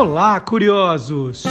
Olá, 0.00 0.40
curiosos! 0.40 1.44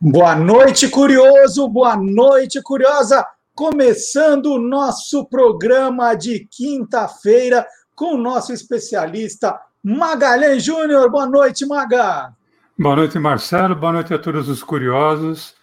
Boa 0.00 0.34
noite, 0.34 0.88
curioso! 0.88 1.68
Boa 1.68 1.96
noite, 1.96 2.60
curiosa! 2.60 3.24
Começando 3.54 4.46
o 4.46 4.58
nosso 4.58 5.24
programa 5.26 6.16
de 6.16 6.48
quinta-feira 6.50 7.64
com 7.94 8.16
o 8.16 8.18
nosso 8.18 8.52
especialista 8.52 9.56
Magalhães 9.84 10.64
Júnior. 10.64 11.08
Boa 11.08 11.26
noite, 11.26 11.64
Maga! 11.64 12.32
Boa 12.76 12.96
noite, 12.96 13.16
Marcelo. 13.16 13.76
Boa 13.76 13.92
noite 13.92 14.12
a 14.12 14.18
todos 14.18 14.48
os 14.48 14.64
curiosos. 14.64 15.54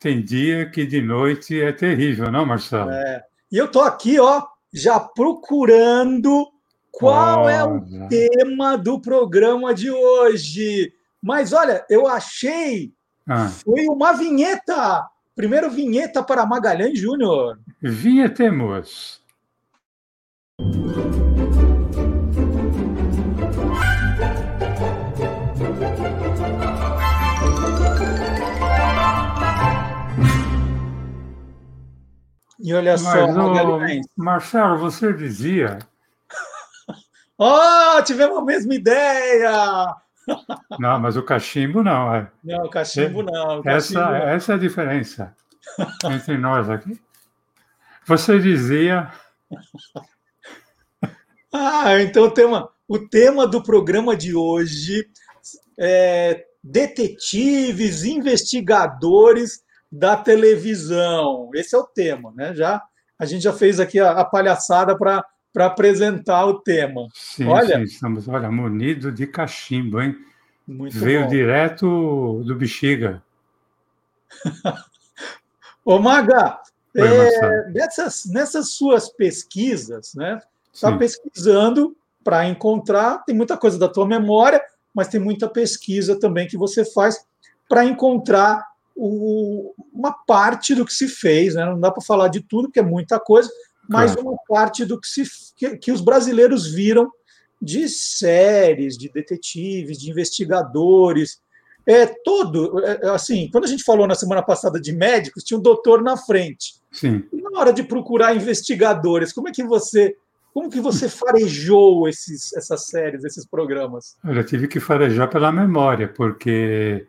Tem 0.00 0.24
dia 0.24 0.70
que 0.70 0.86
de 0.86 1.02
noite 1.02 1.60
é 1.60 1.70
terrível, 1.70 2.32
não, 2.32 2.46
Marcelo? 2.46 2.90
É. 2.90 3.24
E 3.52 3.58
eu 3.58 3.70
tô 3.70 3.82
aqui, 3.82 4.18
ó, 4.18 4.42
já 4.72 4.98
procurando 4.98 6.50
qual 6.98 7.44
oh, 7.44 7.48
é 7.48 7.62
o 7.62 8.08
tema 8.08 8.76
do 8.76 8.98
programa 8.98 9.74
de 9.74 9.90
hoje. 9.90 10.92
Mas 11.22 11.52
olha, 11.52 11.84
eu 11.90 12.06
achei 12.06 12.92
ah. 13.28 13.48
foi 13.48 13.86
uma 13.86 14.12
vinheta. 14.12 15.06
Primeiro 15.34 15.70
vinheta 15.70 16.22
para 16.22 16.46
Magalhães 16.46 16.98
Júnior. 16.98 17.58
Vinhetemos. 17.82 19.20
E 32.58 32.72
olha 32.72 32.96
só, 32.96 33.28
Mas, 33.78 34.00
Marcelo, 34.16 34.78
você 34.78 35.12
dizia. 35.12 35.78
Oh, 37.38 38.02
tivemos 38.02 38.38
a 38.38 38.44
mesma 38.44 38.74
ideia! 38.74 39.94
Não, 40.78 40.98
mas 40.98 41.16
o 41.16 41.22
cachimbo 41.22 41.84
não. 41.84 42.12
É. 42.12 42.28
Não, 42.42 42.64
o 42.64 42.68
cachimbo 42.68 43.22
não. 43.22 43.60
O 43.60 43.62
cachimbo 43.62 43.68
essa, 43.68 44.00
não. 44.00 44.16
essa 44.16 44.52
é 44.52 44.54
a 44.56 44.58
diferença 44.58 45.36
entre 46.04 46.36
nós 46.36 46.68
aqui. 46.68 47.00
Você 48.06 48.38
dizia. 48.38 49.10
Ah, 51.58 52.02
então 52.02 52.24
o 52.24 52.30
tema, 52.30 52.68
o 52.86 52.98
tema 52.98 53.46
do 53.46 53.62
programa 53.62 54.14
de 54.14 54.34
hoje 54.34 55.08
é 55.78 56.44
detetives, 56.62 58.04
investigadores 58.04 59.64
da 59.90 60.16
televisão. 60.16 61.48
Esse 61.54 61.74
é 61.74 61.78
o 61.78 61.86
tema, 61.86 62.30
né? 62.36 62.54
Já 62.54 62.82
a 63.18 63.24
gente 63.24 63.42
já 63.42 63.54
fez 63.54 63.80
aqui 63.80 63.98
a, 63.98 64.10
a 64.10 64.24
palhaçada 64.24 64.98
para 64.98 65.24
para 65.56 65.64
apresentar 65.68 66.44
o 66.44 66.60
tema. 66.60 67.08
Sim, 67.14 67.46
olha, 67.46 67.78
sim, 67.78 67.84
estamos, 67.84 68.28
olha, 68.28 68.50
munido 68.50 69.10
de 69.10 69.26
cachimbo, 69.26 70.02
hein? 70.02 70.14
Veio 70.68 71.22
bom. 71.22 71.28
direto 71.28 72.42
do 72.44 72.54
Bexiga. 72.54 73.22
Ô, 75.82 75.98
Maga, 75.98 76.60
Oi, 76.94 77.08
é, 77.08 77.70
nessas, 77.70 78.26
nessas 78.26 78.72
suas 78.72 79.08
pesquisas, 79.08 80.12
né? 80.14 80.42
Está 80.70 80.94
pesquisando 80.94 81.96
para 82.22 82.46
encontrar, 82.46 83.24
tem 83.24 83.34
muita 83.34 83.56
coisa 83.56 83.78
da 83.78 83.88
tua 83.88 84.06
memória, 84.06 84.62
mas 84.92 85.08
tem 85.08 85.18
muita 85.18 85.48
pesquisa 85.48 86.20
também 86.20 86.46
que 86.46 86.58
você 86.58 86.84
faz 86.84 87.24
para 87.66 87.82
encontrar 87.82 88.62
o, 88.94 89.72
uma 89.90 90.12
parte 90.12 90.74
do 90.74 90.84
que 90.84 90.92
se 90.92 91.08
fez, 91.08 91.54
né? 91.54 91.64
Não 91.64 91.80
dá 91.80 91.90
para 91.90 92.04
falar 92.04 92.28
de 92.28 92.42
tudo, 92.42 92.64
porque 92.64 92.80
é 92.80 92.82
muita 92.82 93.18
coisa, 93.18 93.48
mas 93.88 94.14
claro. 94.14 94.28
uma 94.28 94.38
parte 94.48 94.84
do 94.84 95.00
que, 95.00 95.08
se, 95.08 95.24
que, 95.56 95.76
que 95.76 95.92
os 95.92 96.00
brasileiros 96.00 96.72
viram 96.72 97.10
de 97.60 97.88
séries, 97.88 98.96
de 98.96 99.08
detetives, 99.08 99.98
de 99.98 100.10
investigadores, 100.10 101.40
é 101.86 102.06
todo, 102.06 102.84
é, 102.84 103.00
é, 103.02 103.08
assim, 103.10 103.48
quando 103.50 103.64
a 103.64 103.68
gente 103.68 103.84
falou 103.84 104.06
na 104.06 104.14
semana 104.14 104.42
passada 104.42 104.80
de 104.80 104.92
médicos, 104.92 105.44
tinha 105.44 105.56
um 105.56 105.62
doutor 105.62 106.02
na 106.02 106.16
frente. 106.16 106.74
Sim. 106.90 107.24
E 107.32 107.40
na 107.40 107.60
hora 107.60 107.72
de 107.72 107.84
procurar 107.84 108.34
investigadores, 108.34 109.32
como 109.32 109.48
é 109.48 109.52
que 109.52 109.62
você, 109.62 110.16
como 110.52 110.68
que 110.68 110.80
você 110.80 111.08
farejou 111.08 112.08
esses, 112.08 112.52
essas 112.54 112.86
séries, 112.86 113.24
esses 113.24 113.46
programas? 113.46 114.16
Eu 114.24 114.44
tive 114.44 114.66
que 114.66 114.80
farejar 114.80 115.30
pela 115.30 115.52
memória, 115.52 116.08
porque 116.08 117.06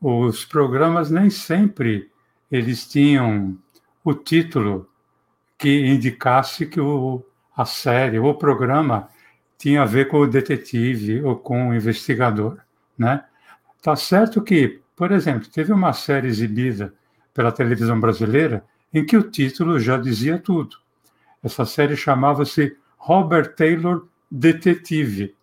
os 0.00 0.44
programas 0.44 1.10
nem 1.10 1.28
sempre 1.28 2.10
eles 2.50 2.88
tinham 2.88 3.58
o 4.02 4.14
título 4.14 4.88
que 5.58 5.86
indicasse 5.86 6.64
que 6.66 6.80
o, 6.80 7.22
a 7.56 7.64
série 7.64 8.18
ou 8.18 8.30
o 8.30 8.34
programa 8.34 9.08
tinha 9.58 9.82
a 9.82 9.84
ver 9.84 10.06
com 10.06 10.18
o 10.20 10.26
detetive 10.26 11.20
ou 11.22 11.34
com 11.36 11.68
o 11.68 11.74
investigador, 11.74 12.58
né? 12.96 13.24
Tá 13.82 13.96
certo 13.96 14.40
que, 14.40 14.80
por 14.94 15.10
exemplo, 15.10 15.48
teve 15.48 15.72
uma 15.72 15.92
série 15.92 16.28
exibida 16.28 16.94
pela 17.34 17.50
televisão 17.50 17.98
brasileira 17.98 18.64
em 18.94 19.04
que 19.04 19.16
o 19.16 19.28
título 19.28 19.78
já 19.80 19.96
dizia 19.96 20.38
tudo. 20.38 20.76
Essa 21.42 21.64
série 21.64 21.96
chamava-se 21.96 22.76
Robert 22.96 23.54
Taylor 23.54 24.06
Detetive. 24.30 25.34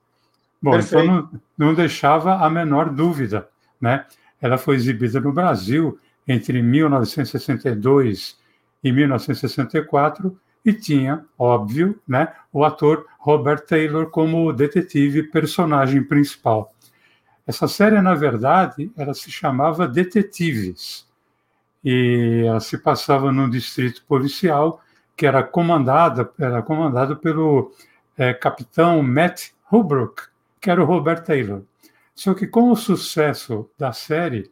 Bom, 0.62 0.72
Perfeito. 0.72 1.04
então 1.04 1.16
não, 1.58 1.68
não 1.70 1.74
deixava 1.74 2.36
a 2.38 2.50
menor 2.50 2.90
dúvida, 2.90 3.50
né? 3.80 4.06
Ela 4.42 4.58
foi 4.58 4.76
exibida 4.76 5.20
no 5.20 5.34
Brasil 5.34 6.00
entre 6.28 6.62
1962 6.62 8.38
e 8.86 8.92
1964 8.92 10.40
e 10.64 10.72
tinha, 10.72 11.26
óbvio, 11.40 12.00
né, 12.08 12.32
o 12.54 12.64
ator 12.64 13.08
Robert 13.18 13.66
Taylor 13.66 14.12
como 14.12 14.54
detetive 14.54 15.24
personagem 15.24 16.04
principal. 16.04 16.72
Essa 17.48 17.68
série, 17.68 18.00
na 18.00 18.14
verdade, 18.14 18.92
ela 18.96 19.16
se 19.16 19.32
chamava 19.32 19.88
Detetives 19.88 21.08
e 21.84 22.44
ela 22.48 22.60
se 22.60 22.78
passava 22.78 23.32
num 23.32 23.50
distrito 23.50 24.04
policial 24.08 24.80
que 25.18 25.26
era 25.26 25.42
comandada 25.42 26.30
era 26.38 26.62
comandado 26.62 27.18
pelo 27.18 27.72
é, 28.16 28.34
capitão 28.34 29.02
Matt 29.02 29.50
Holbrook, 29.64 30.24
que 30.62 30.70
era 30.70 30.82
o 30.82 30.86
Robert 30.86 31.24
Taylor. 31.24 31.64
Só 32.14 32.36
que 32.36 32.46
com 32.46 32.70
o 32.70 32.76
sucesso 32.76 33.68
da 33.80 33.92
série, 33.92 34.52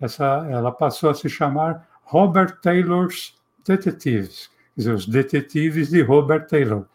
essa, 0.00 0.46
ela 0.50 0.72
passou 0.72 1.10
a 1.10 1.14
se 1.14 1.28
chamar 1.28 1.86
Robert 2.04 2.60
Taylor's 2.62 3.37
Detectives 3.76 4.50
dizer, 4.78 4.94
os 4.94 5.06
detetives 5.06 5.90
de 5.90 6.00
Robert 6.02 6.46
Taylor. 6.46 6.86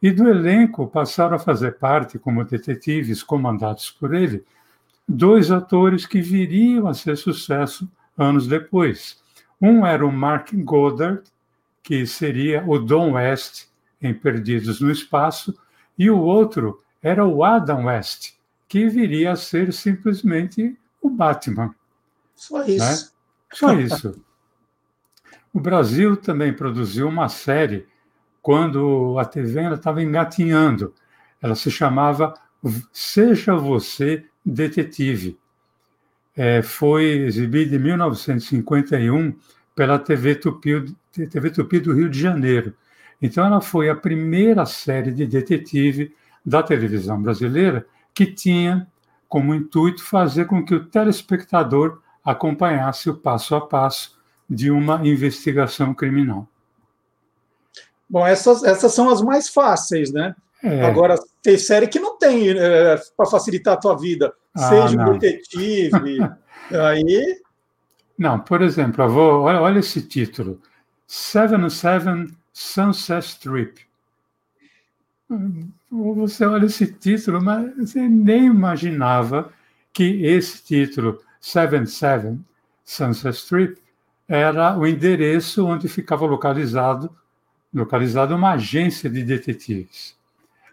E 0.00 0.12
do 0.12 0.28
elenco 0.28 0.86
passaram 0.86 1.36
a 1.36 1.40
fazer 1.40 1.72
parte, 1.72 2.18
como 2.18 2.44
detetives 2.44 3.22
comandados 3.22 3.90
por 3.90 4.14
ele, 4.14 4.44
dois 5.08 5.50
atores 5.50 6.06
que 6.06 6.20
viriam 6.20 6.86
a 6.86 6.94
ser 6.94 7.16
sucesso 7.16 7.90
anos 8.16 8.46
depois. 8.46 9.20
Um 9.60 9.84
era 9.84 10.06
o 10.06 10.12
Mark 10.12 10.52
Goddard, 10.54 11.22
que 11.82 12.06
seria 12.06 12.64
o 12.66 12.78
Don 12.78 13.12
West 13.12 13.66
em 14.00 14.14
Perdidos 14.14 14.80
no 14.80 14.90
Espaço, 14.90 15.56
e 15.98 16.08
o 16.10 16.18
outro 16.18 16.82
era 17.02 17.24
o 17.24 17.42
Adam 17.42 17.86
West, 17.86 18.34
que 18.68 18.88
viria 18.88 19.32
a 19.32 19.36
ser 19.36 19.72
simplesmente 19.72 20.76
o 21.00 21.08
Batman. 21.08 21.74
Só 22.34 22.62
isso. 22.64 22.78
Né? 22.78 23.10
Só 23.52 23.72
isso. 23.72 24.25
O 25.56 25.58
Brasil 25.58 26.18
também 26.18 26.52
produziu 26.52 27.08
uma 27.08 27.30
série 27.30 27.86
quando 28.42 29.18
a 29.18 29.24
TV 29.24 29.72
estava 29.72 30.02
engatinhando. 30.02 30.92
Ela 31.40 31.54
se 31.54 31.70
chamava 31.70 32.34
Seja 32.92 33.56
Você 33.56 34.26
Detetive. 34.44 35.38
É, 36.36 36.60
foi 36.60 37.04
exibida 37.20 37.74
em 37.74 37.78
1951 37.78 39.34
pela 39.74 39.98
TV 39.98 40.34
Tupi, 40.34 40.94
TV 41.10 41.50
Tupi 41.50 41.80
do 41.80 41.94
Rio 41.94 42.10
de 42.10 42.20
Janeiro. 42.20 42.74
Então, 43.22 43.42
ela 43.42 43.62
foi 43.62 43.88
a 43.88 43.96
primeira 43.96 44.66
série 44.66 45.10
de 45.10 45.26
detetive 45.26 46.14
da 46.44 46.62
televisão 46.62 47.22
brasileira 47.22 47.86
que 48.12 48.26
tinha 48.26 48.86
como 49.26 49.54
intuito 49.54 50.04
fazer 50.04 50.44
com 50.44 50.62
que 50.62 50.74
o 50.74 50.84
telespectador 50.84 52.02
acompanhasse 52.22 53.08
o 53.08 53.14
passo 53.16 53.54
a 53.54 53.60
passo 53.66 54.15
de 54.48 54.70
uma 54.70 55.06
investigação 55.06 55.94
criminal. 55.94 56.48
Bom, 58.08 58.26
essas, 58.26 58.62
essas 58.62 58.94
são 58.94 59.10
as 59.10 59.20
mais 59.20 59.48
fáceis, 59.48 60.12
né? 60.12 60.34
É. 60.62 60.84
Agora, 60.84 61.16
tem 61.42 61.58
série 61.58 61.86
que 61.86 61.98
não 61.98 62.18
tem 62.18 62.50
é, 62.50 62.96
para 63.16 63.26
facilitar 63.26 63.74
a 63.74 63.76
tua 63.76 63.96
vida. 63.96 64.32
Ah, 64.54 64.68
Seja 64.68 65.00
um 65.00 65.18
detetive. 65.18 66.18
aí. 66.70 67.42
Não, 68.16 68.38
por 68.40 68.62
exemplo, 68.62 69.08
vou, 69.08 69.42
olha, 69.42 69.60
olha 69.60 69.80
esse 69.80 70.02
título: 70.02 70.60
Seven 71.06 71.68
Seven 71.68 72.28
Sunset 72.52 73.26
Strip. 73.26 73.86
Você 75.90 76.46
olha 76.46 76.66
esse 76.66 76.86
título, 76.86 77.42
mas 77.42 77.76
você 77.76 78.08
nem 78.08 78.46
imaginava 78.46 79.52
que 79.92 80.24
esse 80.24 80.62
título, 80.62 81.20
Seven 81.40 81.86
Seven 81.86 82.44
Sunset 82.84 83.36
Strip, 83.36 83.80
era 84.28 84.76
o 84.76 84.86
endereço 84.86 85.66
onde 85.66 85.88
ficava 85.88 86.26
localizado, 86.26 87.14
localizado 87.72 88.34
uma 88.34 88.52
agência 88.52 89.08
de 89.08 89.22
detetives. 89.22 90.16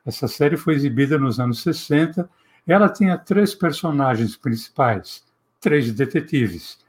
Essa 0.05 0.27
série 0.27 0.57
foi 0.57 0.75
exibida 0.75 1.17
nos 1.17 1.39
anos 1.39 1.61
60 1.61 2.29
Ela 2.67 2.89
tinha 2.89 3.17
três 3.17 3.53
personagens 3.53 4.35
principais, 4.35 5.23
três 5.59 5.91
detetives. 5.91 6.79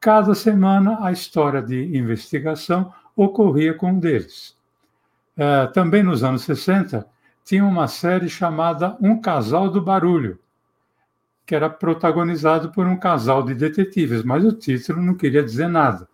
Cada 0.00 0.34
semana, 0.34 0.98
a 1.04 1.12
história 1.12 1.62
de 1.62 1.96
investigação 1.96 2.92
ocorria 3.14 3.74
com 3.74 3.92
um 3.92 3.98
deles. 3.98 4.56
É, 5.36 5.66
também 5.68 6.02
nos 6.02 6.24
anos 6.24 6.42
60, 6.42 7.06
tinha 7.44 7.64
uma 7.64 7.86
série 7.86 8.28
chamada 8.28 8.96
Um 9.00 9.20
Casal 9.20 9.70
do 9.70 9.80
Barulho, 9.80 10.38
que 11.46 11.54
era 11.54 11.68
protagonizado 11.68 12.70
por 12.70 12.86
um 12.86 12.96
casal 12.96 13.42
de 13.42 13.54
detetives, 13.54 14.22
mas 14.22 14.44
o 14.44 14.52
título 14.52 15.02
não 15.02 15.14
queria 15.14 15.42
dizer 15.42 15.68
nada. 15.68 16.08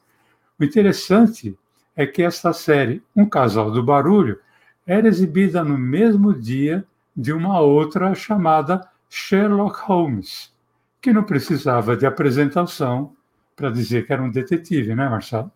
O 0.59 0.65
interessante 0.65 1.57
é 1.95 2.07
que 2.07 2.23
esta 2.23 2.53
série, 2.53 3.03
Um 3.15 3.27
Casal 3.27 3.71
do 3.71 3.83
Barulho, 3.83 4.39
era 4.87 5.07
exibida 5.09 5.63
no 5.63 5.77
mesmo 5.77 6.33
dia 6.33 6.85
de 7.17 7.33
uma 7.33 7.61
outra 7.61 8.15
chamada 8.15 8.89
Sherlock 9.09 9.81
Holmes, 9.81 10.53
que 11.01 11.13
não 11.13 11.25
precisava 11.25 11.97
de 11.97 12.07
apresentação 12.07 13.15
para 13.55 13.71
dizer 13.71 14.07
que 14.07 14.13
era 14.13 14.23
um 14.23 14.31
detetive, 14.31 14.95
né, 14.95 15.09
Marcelo? 15.09 15.51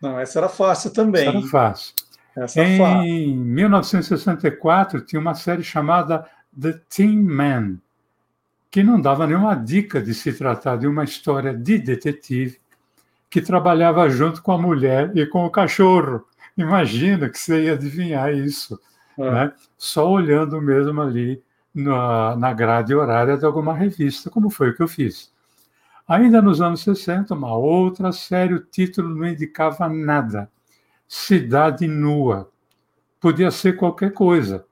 Não, 0.00 0.18
essa 0.18 0.38
era 0.38 0.48
fácil 0.48 0.92
também. 0.92 1.26
Essa 1.26 1.38
era 1.38 1.46
fácil. 1.46 1.94
Essa 2.36 2.62
em 2.62 2.78
fácil. 2.78 3.36
1964, 3.36 5.00
tinha 5.00 5.20
uma 5.20 5.34
série 5.34 5.62
chamada 5.62 6.26
The 6.60 6.80
Tin 6.88 7.22
Man, 7.22 7.78
que 8.70 8.82
não 8.82 9.00
dava 9.00 9.26
nenhuma 9.26 9.54
dica 9.54 10.00
de 10.00 10.14
se 10.14 10.32
tratar 10.32 10.76
de 10.76 10.86
uma 10.86 11.04
história 11.04 11.54
de 11.54 11.78
detetive 11.78 12.60
que 13.30 13.42
trabalhava 13.42 14.08
junto 14.08 14.42
com 14.42 14.52
a 14.52 14.58
mulher 14.58 15.14
e 15.16 15.26
com 15.26 15.44
o 15.44 15.50
cachorro. 15.50 16.24
Imagina 16.56 17.28
que 17.28 17.38
você 17.38 17.64
ia 17.64 17.74
adivinhar 17.74 18.32
isso, 18.32 18.80
é. 19.18 19.30
né? 19.30 19.52
só 19.76 20.10
olhando 20.10 20.60
mesmo 20.60 21.00
ali 21.00 21.42
na, 21.74 22.36
na 22.36 22.52
grade 22.52 22.94
horária 22.94 23.36
de 23.36 23.44
alguma 23.44 23.74
revista, 23.74 24.30
como 24.30 24.50
foi 24.50 24.70
o 24.70 24.74
que 24.74 24.82
eu 24.82 24.88
fiz. 24.88 25.32
Ainda 26.06 26.40
nos 26.40 26.60
anos 26.60 26.80
60, 26.80 27.34
uma 27.34 27.54
outra 27.54 28.12
série, 28.12 28.54
o 28.54 28.64
título 28.64 29.14
não 29.14 29.26
indicava 29.26 29.88
nada. 29.88 30.50
Cidade 31.06 31.86
Nua. 31.86 32.50
Podia 33.20 33.50
ser 33.50 33.76
qualquer 33.76 34.12
coisa, 34.12 34.64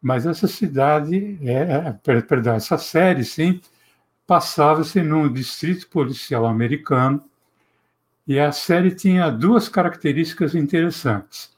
mas 0.00 0.24
essa 0.24 0.48
cidade, 0.48 1.38
é, 1.42 1.88
é 1.88 2.22
perdão, 2.22 2.54
essa 2.54 2.78
série, 2.78 3.24
sim, 3.24 3.60
passava-se 4.26 5.02
num 5.02 5.30
distrito 5.30 5.88
policial 5.88 6.46
americano 6.46 7.22
e 8.26 8.38
a 8.38 8.52
série 8.52 8.94
tinha 8.94 9.30
duas 9.30 9.68
características 9.68 10.54
interessantes. 10.54 11.52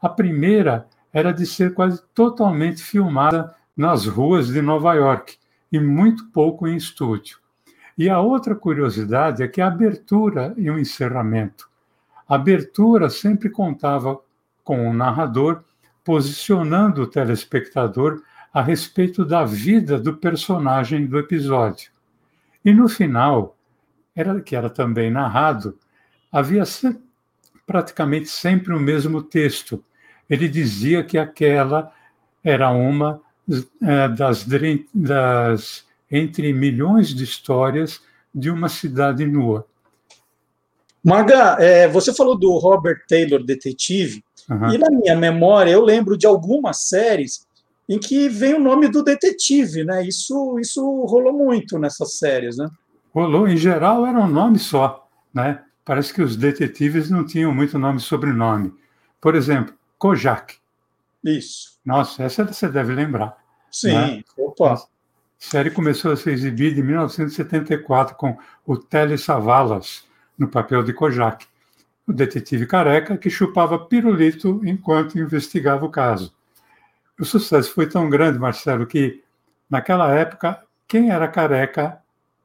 A 0.00 0.08
primeira 0.08 0.86
era 1.12 1.32
de 1.32 1.46
ser 1.46 1.74
quase 1.74 2.02
totalmente 2.14 2.82
filmada 2.82 3.54
nas 3.76 4.06
ruas 4.06 4.48
de 4.48 4.60
Nova 4.60 4.94
York 4.94 5.36
e 5.70 5.78
muito 5.78 6.26
pouco 6.26 6.66
em 6.66 6.76
estúdio. 6.76 7.38
E 7.96 8.08
a 8.08 8.20
outra 8.20 8.54
curiosidade 8.54 9.42
é 9.42 9.48
que 9.48 9.60
a 9.60 9.66
abertura 9.66 10.54
e 10.56 10.70
o 10.70 10.78
encerramento. 10.78 11.68
A 12.28 12.36
abertura 12.36 13.10
sempre 13.10 13.50
contava 13.50 14.18
com 14.64 14.88
o 14.88 14.94
narrador 14.94 15.62
posicionando 16.04 17.02
o 17.02 17.06
telespectador 17.06 18.22
a 18.52 18.62
respeito 18.62 19.24
da 19.24 19.44
vida 19.44 19.98
do 19.98 20.16
personagem 20.16 21.06
do 21.06 21.18
episódio. 21.18 21.90
E 22.64 22.72
no 22.72 22.88
final, 22.88 23.56
era, 24.14 24.40
que 24.40 24.56
era 24.56 24.68
também 24.68 25.10
narrado, 25.10 25.78
havia 26.30 26.62
praticamente 27.66 28.28
sempre 28.28 28.74
o 28.74 28.80
mesmo 28.80 29.22
texto. 29.22 29.82
Ele 30.28 30.48
dizia 30.48 31.02
que 31.02 31.18
aquela 31.18 31.92
era 32.42 32.70
uma 32.70 33.20
é, 33.82 34.08
das, 34.08 34.46
das 34.94 35.84
entre 36.10 36.52
milhões 36.52 37.08
de 37.08 37.24
histórias 37.24 38.00
de 38.34 38.50
uma 38.50 38.68
cidade 38.68 39.26
nua. 39.26 39.66
Marga, 41.02 41.56
é, 41.58 41.88
você 41.88 42.12
falou 42.14 42.38
do 42.38 42.58
Robert 42.58 43.04
Taylor 43.08 43.42
Detetive, 43.42 44.22
uhum. 44.48 44.72
e 44.72 44.78
na 44.78 44.90
minha 44.90 45.16
memória 45.16 45.70
eu 45.70 45.82
lembro 45.82 46.16
de 46.16 46.26
algumas 46.26 46.88
séries 46.88 47.46
em 47.88 47.98
que 47.98 48.28
vem 48.28 48.54
o 48.54 48.60
nome 48.60 48.88
do 48.88 49.02
detetive, 49.02 49.82
né? 49.82 50.06
Isso, 50.06 50.58
isso 50.60 50.80
rolou 51.06 51.32
muito 51.32 51.78
nessas 51.78 52.18
séries, 52.18 52.56
né? 52.56 52.68
Rolou, 53.12 53.48
em 53.48 53.56
geral 53.56 54.06
era 54.06 54.20
um 54.20 54.28
nome 54.28 54.58
só, 54.58 55.08
né? 55.34 55.60
Parece 55.90 56.14
que 56.14 56.22
os 56.22 56.36
detetives 56.36 57.10
não 57.10 57.26
tinham 57.26 57.52
muito 57.52 57.76
nome 57.76 57.98
e 57.98 58.00
sobrenome. 58.00 58.72
Por 59.20 59.34
exemplo, 59.34 59.74
Kojak. 59.98 60.56
Isso. 61.24 61.80
Nossa, 61.84 62.22
essa 62.22 62.44
você 62.44 62.68
deve 62.68 62.94
lembrar. 62.94 63.36
Sim, 63.72 63.94
né? 63.94 64.24
opa. 64.38 64.74
A 64.74 64.86
série 65.36 65.68
começou 65.68 66.12
a 66.12 66.16
ser 66.16 66.30
exibida 66.30 66.78
em 66.78 66.84
1974 66.84 68.14
com 68.14 68.38
o 68.64 68.76
Tele 68.76 69.18
Savalas 69.18 70.04
no 70.38 70.46
papel 70.46 70.84
de 70.84 70.92
Kojak, 70.92 71.44
o 72.06 72.12
detetive 72.12 72.66
careca 72.66 73.18
que 73.18 73.28
chupava 73.28 73.76
pirulito 73.76 74.60
enquanto 74.64 75.18
investigava 75.18 75.84
o 75.84 75.90
caso. 75.90 76.32
O 77.18 77.24
sucesso 77.24 77.74
foi 77.74 77.88
tão 77.88 78.08
grande, 78.08 78.38
Marcelo, 78.38 78.86
que 78.86 79.24
naquela 79.68 80.14
época 80.14 80.62
quem 80.86 81.10
era 81.10 81.26
careca 81.26 82.00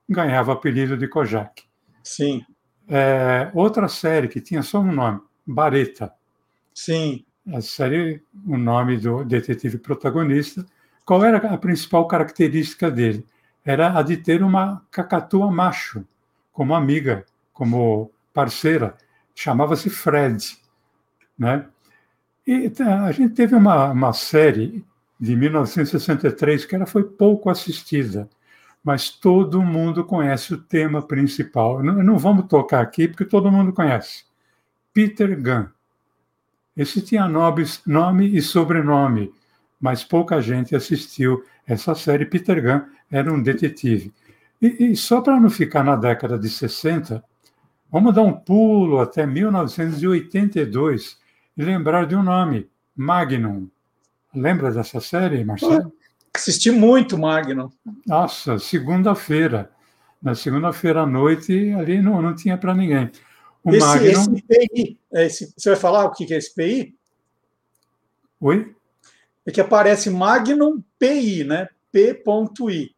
ganhava 0.10 0.50
o 0.50 0.56
apelido 0.56 0.98
de 0.98 1.08
Kojak. 1.08 1.62
Sim. 2.04 2.44
É, 2.88 3.50
outra 3.54 3.88
série 3.88 4.28
que 4.28 4.42
tinha 4.42 4.62
só 4.62 4.80
um 4.80 4.92
nome, 4.92 5.22
Bareta. 5.46 6.14
Sim. 6.74 7.26
A 7.54 7.62
série, 7.62 8.24
o 8.48 8.58
nome 8.58 8.98
do 8.98 9.24
detetive 9.24 9.78
protagonista. 9.78 10.66
Qual 11.06 11.24
era 11.24 11.38
a 11.38 11.58
principal 11.58 12.08
característica 12.08 12.90
dele? 12.90 13.24
Era 13.64 13.98
a 13.98 14.02
de 14.02 14.18
ter 14.18 14.42
uma 14.42 14.82
cacatua 14.90 15.52
macho 15.52 16.04
como 16.52 16.74
amiga, 16.74 17.26
como 17.54 18.12
parceira. 18.34 18.96
Chamava-se 19.36 19.90
Fred, 19.90 20.58
né? 21.38 21.68
E 22.48 22.70
tá, 22.70 23.06
a 23.06 23.12
gente 23.12 23.34
teve 23.34 23.56
uma, 23.56 23.92
uma 23.92 24.14
série 24.14 24.84
de 25.20 25.36
1963 25.36 26.66
que 26.66 26.76
ela 26.76 26.86
foi 26.86 27.04
pouco 27.04 27.50
assistida, 27.50 28.30
mas 28.86 29.10
todo 29.10 29.64
mundo 29.64 30.06
conhece 30.06 30.54
o 30.54 30.62
tema 30.62 31.02
principal. 31.02 31.82
Não, 31.82 32.04
não 32.04 32.20
vamos 32.20 32.46
tocar 32.46 32.82
aqui, 32.82 33.08
porque 33.08 33.26
todo 33.26 33.52
mundo 33.52 33.74
conhece. 33.74 34.26
Peter 34.94 35.36
Gunn. 35.42 35.66
Esse 36.78 37.02
tinha 37.02 37.28
nome, 37.28 37.66
e 38.28 38.42
sobrenome, 38.44 39.34
mas 39.82 40.04
pouca 40.04 40.40
gente 40.40 40.76
assistiu 40.76 41.44
essa 41.66 41.96
série. 41.96 42.28
Peter 42.28 42.62
Gunn 42.62 42.82
era 43.10 43.34
um 43.34 43.42
detetive. 43.42 44.14
E, 44.62 44.92
e 44.92 44.96
só 44.96 45.20
para 45.20 45.40
não 45.40 45.50
ficar 45.50 45.84
na 45.84 45.96
década 45.96 46.38
de 46.38 46.48
60, 46.48 47.24
vamos 47.92 48.14
dar 48.14 48.22
um 48.22 48.34
pulo 48.34 49.00
até 49.00 49.26
1982 49.26 51.18
e 51.58 51.64
lembrar 51.64 52.06
de 52.06 52.16
um 52.16 52.22
nome, 52.22 52.70
Magnum. 52.96 53.68
Lembra 54.34 54.72
dessa 54.72 55.02
série, 55.02 55.44
Marcelo? 55.44 55.92
Assisti 56.36 56.72
muito 56.72 57.18
Magnum. 57.18 57.70
Nossa, 58.06 58.60
segunda-feira. 58.60 59.70
Na 60.22 60.36
segunda-feira 60.36 61.02
à 61.02 61.06
noite, 61.06 61.72
ali 61.72 62.02
não, 62.02 62.22
não 62.22 62.36
tinha 62.36 62.58
para 62.58 62.74
ninguém. 62.74 63.12
O 63.64 63.72
esse, 63.72 63.86
Magnum... 63.86 64.10
esse 64.10 64.42
PI, 64.44 65.00
é 65.14 65.26
esse, 65.26 65.54
você 65.56 65.70
vai 65.70 65.80
falar 65.80 66.06
o 66.06 66.12
que 66.12 66.34
é 66.34 66.38
esse 66.38 66.54
PI? 66.54 66.96
Oi? 68.42 68.76
É 69.46 69.52
que 69.52 69.62
aparece 69.62 70.10
Magnum 70.10 70.84
PI, 71.00 71.44
né? 71.44 71.68
P.I. 71.92 72.92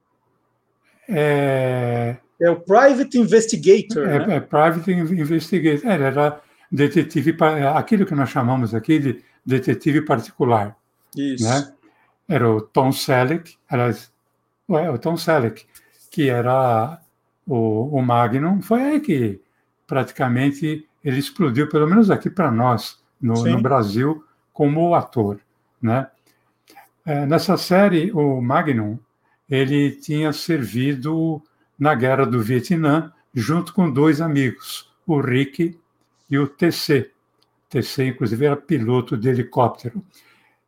É... 1.07 2.17
é 2.41 2.49
o 2.49 2.59
Private 2.59 3.19
Investigator. 3.19 4.07
É, 4.07 4.27
né? 4.27 4.35
é 4.37 4.39
Private 4.39 4.91
Investigator. 4.91 5.89
Era, 5.89 6.05
era 6.05 6.41
detetive, 6.71 7.35
aquilo 7.75 8.05
que 8.05 8.15
nós 8.15 8.29
chamamos 8.29 8.73
aqui 8.73 8.99
de 8.99 9.23
detetive 9.45 10.01
particular. 10.01 10.75
Isso. 11.15 11.43
Né? 11.43 11.73
Era 12.27 12.49
o 12.49 12.61
Tom 12.61 12.91
Selleck, 12.91 13.55
aliás, 13.69 14.11
é, 14.69 14.89
o 14.89 14.97
Tom 14.97 15.15
Selleck, 15.15 15.65
que 16.11 16.29
era 16.29 16.99
o, 17.45 17.97
o 17.97 18.01
Magnum, 18.01 18.61
foi 18.61 18.81
aí 18.81 18.99
que 18.99 19.41
praticamente 19.85 20.87
ele 21.03 21.19
explodiu, 21.19 21.69
pelo 21.69 21.87
menos 21.87 22.11
aqui 22.11 22.29
para 22.29 22.51
nós, 22.51 23.01
no, 23.21 23.43
no, 23.45 23.61
Brasil, 23.61 24.23
como 24.51 24.93
ator. 24.93 25.39
Né? 25.81 26.07
É, 27.05 27.25
nessa 27.25 27.55
série, 27.55 28.11
o 28.11 28.41
Magnum, 28.41 28.99
ele 29.49 29.91
tinha 29.91 30.33
servido 30.33 31.41
na 31.79 31.95
Guerra 31.95 32.25
do 32.25 32.41
Vietnã 32.41 33.13
junto 33.33 33.73
com 33.73 33.89
dois 33.89 34.19
amigos, 34.19 34.91
o 35.05 35.21
Rick 35.21 35.79
e 36.29 36.37
o 36.37 36.47
TC. 36.47 37.11
TC, 37.69 38.07
inclusive, 38.07 38.45
era 38.45 38.57
piloto 38.57 39.15
de 39.15 39.29
helicóptero. 39.29 40.03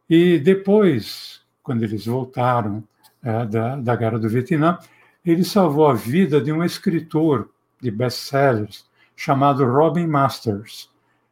E 0.09 0.39
depois, 0.39 1.38
quando 1.69 1.83
eles 1.83 2.07
voltaram 2.07 2.83
é, 3.21 3.45
da, 3.45 3.75
da 3.75 3.95
Guerra 3.95 4.17
do 4.17 4.27
Vietnã, 4.27 4.79
ele 5.23 5.43
salvou 5.43 5.87
a 5.87 5.93
vida 5.93 6.41
de 6.41 6.51
um 6.51 6.63
escritor 6.63 7.47
de 7.79 7.91
best-sellers 7.91 8.89
chamado 9.15 9.63
Robin 9.71 10.07
Masters. 10.07 10.89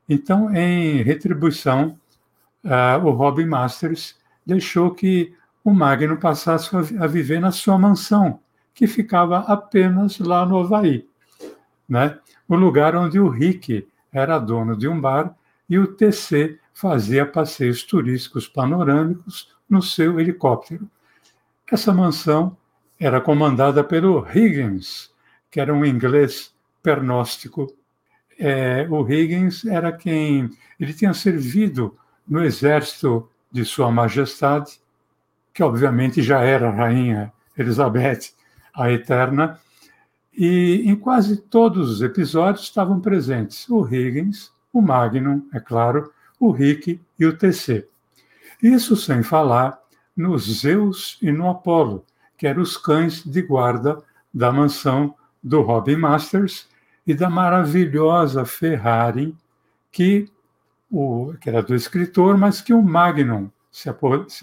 Então, 0.08 0.56
em 0.56 1.02
retribuição, 1.02 1.98
uh, 2.64 3.04
o 3.04 3.10
Robin 3.10 3.48
Masters 3.48 4.16
deixou 4.46 4.92
que 4.92 5.34
o 5.64 5.74
Magno 5.74 6.18
passasse 6.18 6.70
a 6.76 7.08
viver 7.08 7.40
na 7.40 7.52
sua 7.52 7.80
mansão, 7.80 8.40
que 8.76 8.86
ficava 8.86 9.40
apenas 9.40 10.20
lá 10.20 10.46
no 10.46 10.60
Havaí, 10.60 11.08
né? 11.90 12.16
o 12.48 12.56
lugar 12.56 12.96
onde 12.96 13.20
o 13.20 13.28
Rick 13.28 13.88
era 14.14 14.38
dono 14.38 14.78
de 14.78 14.88
um 14.88 15.02
bar 15.02 15.36
e 15.68 15.80
o 15.80 15.88
TC 15.88 16.60
fazia 16.76 17.26
passeios 17.26 17.82
turísticos 17.82 18.48
panorâmicos 18.48 19.57
no 19.70 19.82
seu 19.82 20.20
helicóptero. 20.20 20.90
Essa 21.72 21.94
mansão 21.94 22.56
era 23.00 23.22
comandada 23.22 23.84
pelo 23.84 24.26
Higgins, 24.28 25.12
que 25.52 25.60
era 25.60 25.74
um 25.74 25.86
inglês 25.86 26.54
pernóstico. 26.82 27.74
É, 28.40 28.88
o 28.90 29.08
Higgins 29.08 29.66
era 29.66 29.92
quem 29.92 30.50
ele 30.80 30.94
tinha 30.94 31.14
servido 31.14 31.98
no 32.28 32.44
exército 32.44 33.30
de 33.52 33.66
Sua 33.66 33.92
Majestade, 33.92 34.80
que 35.54 35.64
obviamente 35.64 36.22
já 36.22 36.42
era 36.42 36.70
rainha 36.70 37.34
Elizabeth 37.58 38.32
a 38.74 38.92
Eterna, 38.92 39.60
e 40.32 40.84
em 40.86 40.96
quase 40.96 41.38
todos 41.38 41.90
os 41.90 42.02
episódios 42.04 42.66
estavam 42.66 43.00
presentes 43.00 43.68
o 43.68 43.88
Higgins, 43.88 44.52
o 44.72 44.82
Magnum, 44.82 45.48
é 45.52 45.60
claro, 45.60 46.14
o 46.40 46.52
Rick 46.52 47.02
e 47.18 47.26
o 47.26 47.36
TC. 47.36 47.88
Isso 48.62 48.96
sem 48.96 49.22
falar 49.22 49.80
no 50.16 50.38
Zeus 50.38 51.18
e 51.22 51.32
no 51.32 51.50
Apolo, 51.50 52.06
que 52.38 52.48
eram 52.48 52.62
os 52.62 52.76
cães 52.76 53.24
de 53.24 53.42
guarda 53.42 54.02
da 54.34 54.52
mansão 54.52 55.14
do 55.44 55.62
Robin 55.62 55.96
Masters 55.96 56.68
e 57.06 57.14
da 57.14 57.30
maravilhosa 57.30 58.46
Ferrari, 58.46 59.36
que, 59.92 60.30
o, 60.92 61.34
que 61.40 61.50
era 61.50 61.62
do 61.62 61.76
escritor, 61.76 62.38
mas 62.38 62.60
que 62.60 62.74
o 62.74 62.82
Magnum 62.82 63.50
se, 63.72 63.90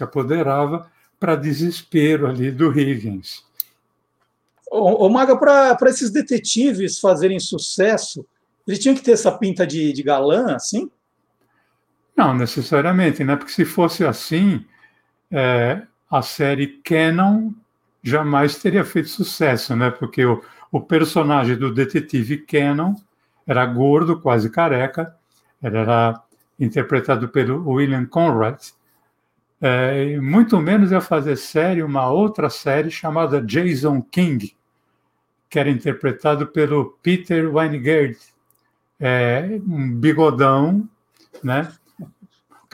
apoderava 0.03 0.89
para 1.19 1.35
desespero 1.35 2.27
ali 2.27 2.51
do 2.51 2.77
Higgins. 2.77 3.43
Ô, 4.71 5.05
ô 5.05 5.09
Maga, 5.09 5.37
para 5.37 5.89
esses 5.89 6.11
detetives 6.11 6.99
fazerem 6.99 7.39
sucesso, 7.39 8.25
eles 8.67 8.79
tinham 8.79 8.95
que 8.95 9.03
ter 9.03 9.11
essa 9.11 9.31
pinta 9.31 9.65
de, 9.65 9.93
de 9.93 10.01
galã, 10.01 10.55
assim? 10.55 10.89
Não, 12.15 12.33
necessariamente, 12.33 13.23
né? 13.23 13.35
Porque 13.35 13.51
se 13.51 13.65
fosse 13.65 14.05
assim, 14.05 14.65
é, 15.29 15.81
a 16.09 16.21
série 16.21 16.79
Canon 16.83 17.51
jamais 18.01 18.57
teria 18.57 18.85
feito 18.85 19.09
sucesso, 19.09 19.75
né? 19.75 19.91
Porque 19.91 20.25
o, 20.25 20.41
o 20.71 20.79
personagem 20.79 21.57
do 21.57 21.73
detetive 21.73 22.37
Canon 22.37 22.95
era 23.45 23.65
gordo, 23.65 24.19
quase 24.19 24.49
careca, 24.49 25.15
era 25.61 26.21
interpretado 26.59 27.29
pelo 27.29 27.69
William 27.69 28.05
Conrad. 28.05 28.59
É, 29.59 30.17
muito 30.19 30.59
menos 30.59 30.91
ia 30.91 31.01
fazer 31.01 31.35
série 31.35 31.83
uma 31.83 32.09
outra 32.09 32.49
série 32.49 32.91
chamada 32.91 33.41
Jason 33.41 34.01
King, 34.01 34.55
que 35.49 35.59
era 35.59 35.69
interpretado 35.69 36.47
pelo 36.47 36.97
Peter 37.01 37.53
Weingart, 37.53 38.17
é, 38.99 39.59
um 39.67 39.93
bigodão, 39.93 40.87
né? 41.43 41.71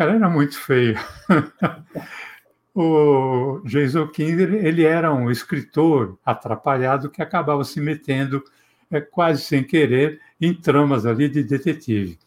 Cara 0.02 0.16
era 0.16 0.28
muito 0.28 0.58
feio. 0.58 0.98
o 2.74 3.62
Jason 3.66 4.08
Kinder 4.08 4.52
ele 4.66 4.84
era 4.84 5.14
um 5.14 5.30
escritor 5.30 6.18
atrapalhado 6.26 7.08
que 7.08 7.22
acabava 7.22 7.64
se 7.64 7.80
metendo 7.80 8.44
é, 8.90 9.00
quase 9.00 9.44
sem 9.44 9.64
querer 9.64 10.20
em 10.42 10.56
tramas 10.56 11.06
ali 11.06 11.30
de 11.30 11.44
detetive. 11.44 12.18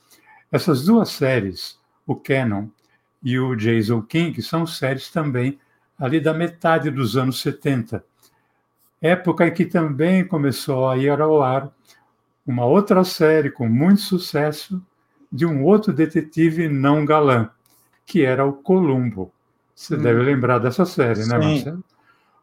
Essas 0.53 0.85
duas 0.85 1.09
séries, 1.09 1.77
o 2.07 2.15
Canon 2.15 2.69
e 3.21 3.41
o 3.41 3.57
Jason 3.57 4.03
King, 4.03 4.41
são 4.41 4.65
séries 4.65 5.11
também 5.11 5.59
ali 5.99 6.21
da 6.21 6.33
metade 6.33 6.93
dos 6.93 7.17
anos 7.17 7.41
70, 7.41 8.05
época 9.03 9.49
em 9.49 9.53
que 9.53 9.67
também 9.67 10.25
começou 10.25 10.89
a 10.89 10.97
ir 10.97 11.21
ao 11.21 11.43
ar 11.43 11.73
uma 12.47 12.67
outra 12.67 13.03
série 13.03 13.51
com 13.51 13.69
muito 13.69 14.01
sucesso 14.01 14.81
de 15.33 15.45
um 15.45 15.65
outro 15.65 15.93
detetive 15.93 16.69
não 16.69 17.05
galã, 17.05 17.51
que 18.07 18.25
era 18.25 18.45
o 18.45 18.53
Columbo. 18.53 19.33
Você 19.75 19.97
hum. 19.97 20.03
deve 20.03 20.23
lembrar 20.23 20.59
dessa 20.59 20.85
série, 20.85 21.27
né, 21.27 21.39
Marcelo? 21.39 21.85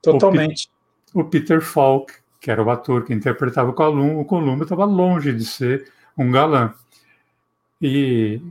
Totalmente. 0.01 0.69
O, 1.13 1.21
o, 1.21 1.25
Peter 1.25 1.61
Falk, 1.61 2.13
que 2.39 2.51
era 2.51 2.63
o 2.63 2.69
ator 2.69 3.03
que 3.03 3.13
interpretava 3.13 3.69
o 3.69 3.73
Columbo, 3.73 4.19
o 4.19 4.25
Columbo 4.25 4.63
estava 4.63 4.85
longe 4.85 5.31
de 5.33 5.45
ser 5.45 5.91
um 6.17 6.31
galã. 6.31 6.73
E 7.81 8.41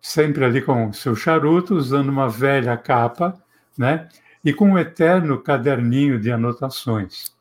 sempre 0.00 0.44
ali 0.44 0.60
com 0.60 0.92
seu 0.92 1.16
charuto, 1.16 1.74
usando 1.74 2.10
uma 2.10 2.28
velha 2.28 2.76
capa, 2.76 3.40
né? 3.76 4.08
E 4.44 4.52
com 4.52 4.72
um 4.72 4.78
eterno 4.78 5.38
caderninho 5.38 6.20
de 6.20 6.30
anotações. 6.30 7.32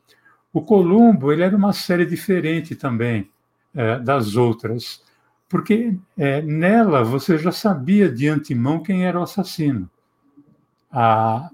O 0.54 0.62
Columbo 0.62 1.34
ele 1.34 1.44
era 1.44 1.58
uma 1.58 1.74
série 1.74 2.06
diferente 2.06 2.76
também 2.76 3.30
é, 3.76 4.00
das 4.00 4.36
outras, 4.36 5.04
porque 5.54 5.96
é, 6.18 6.42
nela 6.42 7.04
você 7.04 7.38
já 7.38 7.52
sabia 7.52 8.12
de 8.12 8.28
antemão 8.28 8.82
quem 8.82 9.06
era 9.06 9.20
o 9.20 9.22
assassino 9.22 9.88
a, 10.92 11.48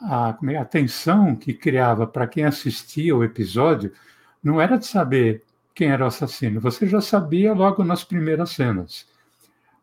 a, 0.00 0.38
é, 0.48 0.56
a 0.56 0.64
tensão 0.64 1.34
que 1.34 1.52
criava 1.52 2.06
para 2.06 2.28
quem 2.28 2.44
assistia 2.44 3.16
o 3.16 3.24
episódio 3.24 3.92
não 4.40 4.60
era 4.60 4.76
de 4.76 4.86
saber 4.86 5.42
quem 5.74 5.90
era 5.90 6.04
o 6.04 6.06
assassino, 6.06 6.60
você 6.60 6.86
já 6.86 7.00
sabia 7.00 7.52
logo 7.52 7.82
nas 7.84 8.04
primeiras 8.04 8.50
cenas. 8.50 9.06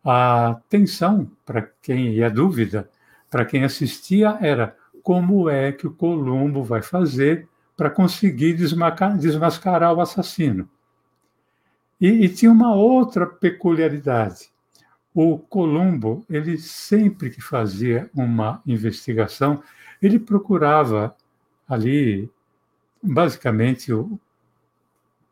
A 0.03 0.57
tensão, 0.69 1.29
para 1.45 1.69
quem 1.81 2.13
ia 2.13 2.29
dúvida, 2.29 2.89
para 3.29 3.43
quem 3.43 3.65
assistia, 3.65 4.37
era 4.39 4.77
como 5.03 5.49
é 5.49 5.73
que 5.73 5.87
o 5.87 5.93
Columbo 5.93 6.63
vai 6.63 6.81
fazer 6.81 7.49
para 7.75 7.89
conseguir 7.89 8.53
desmascarar 8.53 9.93
o 9.93 9.99
assassino. 9.99 10.69
E, 11.99 12.07
e, 12.07 12.29
tinha 12.29 12.51
uma 12.51 12.75
outra 12.75 13.25
peculiaridade. 13.25 14.49
O 15.13 15.39
Columbo, 15.39 16.25
ele 16.29 16.57
sempre 16.57 17.29
que 17.29 17.41
fazia 17.41 18.09
uma 18.13 18.61
investigação, 18.65 19.63
ele 20.01 20.19
procurava 20.19 21.15
ali, 21.67 22.29
basicamente, 23.01 23.93
o, 23.93 24.19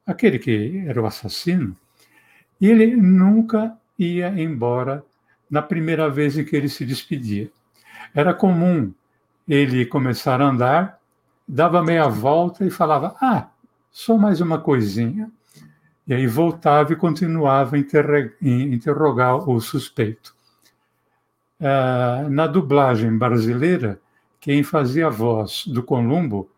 aquele 0.05 0.39
que 0.39 0.83
era 0.87 1.01
o 1.01 1.05
assassino, 1.05 1.75
e 2.61 2.69
ele 2.69 2.95
nunca 2.95 3.77
ia 3.99 4.29
embora 4.29 5.03
na 5.49 5.61
primeira 5.61 6.09
vez 6.09 6.37
em 6.37 6.45
que 6.45 6.55
ele 6.55 6.69
se 6.69 6.85
despedia. 6.85 7.51
Era 8.15 8.33
comum 8.33 8.93
ele 9.47 9.85
começar 9.85 10.41
a 10.41 10.45
andar, 10.45 10.99
dava 11.47 11.83
meia 11.83 12.07
volta 12.07 12.65
e 12.65 12.69
falava: 12.69 13.15
Ah, 13.21 13.49
só 13.91 14.17
mais 14.17 14.41
uma 14.41 14.59
coisinha. 14.59 15.31
E 16.05 16.13
aí 16.13 16.27
voltava 16.27 16.91
e 16.93 16.97
continuava 16.97 17.77
a 17.77 17.79
interrogar 17.79 19.49
o 19.49 19.59
suspeito. 19.61 20.35
Uh, 21.59 22.29
na 22.29 22.45
dublagem 22.45 23.17
brasileira, 23.17 24.01
quem 24.39 24.63
fazia 24.63 25.07
a 25.07 25.09
voz 25.09 25.65
do 25.65 25.81
Columbo 25.81 26.49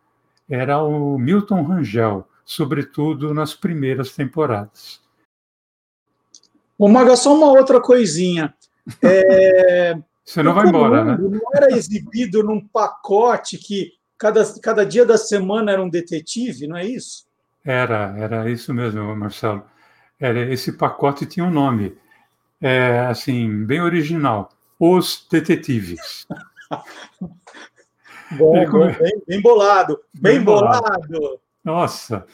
era 0.48 0.82
o 0.82 1.16
Milton 1.16 1.62
Rangel, 1.62 2.26
sobretudo 2.44 3.32
nas 3.32 3.54
primeiras 3.54 4.12
temporadas. 4.12 5.00
O 6.78 6.88
Maga, 6.88 7.16
só 7.16 7.34
uma 7.34 7.46
outra 7.46 7.80
coisinha. 7.80 8.54
É... 9.02 9.96
Você 10.24 10.42
não 10.42 10.54
vai 10.54 10.66
embora, 10.66 11.04
né? 11.04 11.16
Não 11.16 11.40
era 11.54 11.72
exibido 11.72 12.42
num 12.42 12.60
pacote 12.60 13.56
que 13.56 13.92
cada, 14.18 14.42
cada 14.60 14.84
dia 14.84 15.06
da 15.06 15.16
semana 15.16 15.70
era 15.70 15.80
um 15.80 15.88
detetive, 15.88 16.66
não 16.66 16.76
é 16.76 16.84
isso? 16.84 17.25
Era, 17.66 18.14
era 18.16 18.48
isso 18.48 18.72
mesmo, 18.72 19.14
Marcelo. 19.16 19.66
Era, 20.20 20.40
esse 20.52 20.70
pacote 20.72 21.26
tinha 21.26 21.44
um 21.44 21.50
nome, 21.50 21.98
é, 22.60 23.00
assim, 23.00 23.64
bem 23.64 23.82
original: 23.82 24.52
Os 24.78 25.26
Detetives. 25.28 26.28
bom, 28.38 28.64
come... 28.70 28.92
bem, 28.92 29.22
bem, 29.26 29.42
bolado, 29.42 29.98
bem, 30.14 30.36
bem 30.36 30.44
bolado. 30.44 31.08
bolado. 31.08 31.40
Nossa! 31.64 32.24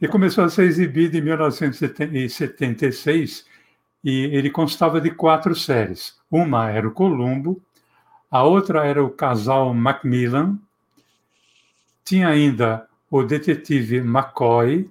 E 0.00 0.06
começou 0.06 0.44
a 0.44 0.48
ser 0.48 0.62
exibido 0.62 1.16
em 1.16 1.22
1976 1.22 3.44
e 4.04 4.26
ele 4.26 4.50
constava 4.50 5.00
de 5.00 5.10
quatro 5.10 5.56
séries. 5.56 6.16
Uma 6.30 6.70
era 6.70 6.86
o 6.86 6.92
Columbo, 6.92 7.60
a 8.30 8.44
outra 8.44 8.86
era 8.86 9.02
o 9.02 9.10
casal 9.10 9.74
Macmillan, 9.74 10.56
tinha 12.04 12.28
ainda 12.28 12.87
o 13.10 13.22
detetive 13.22 13.98
McCoy, 13.98 14.88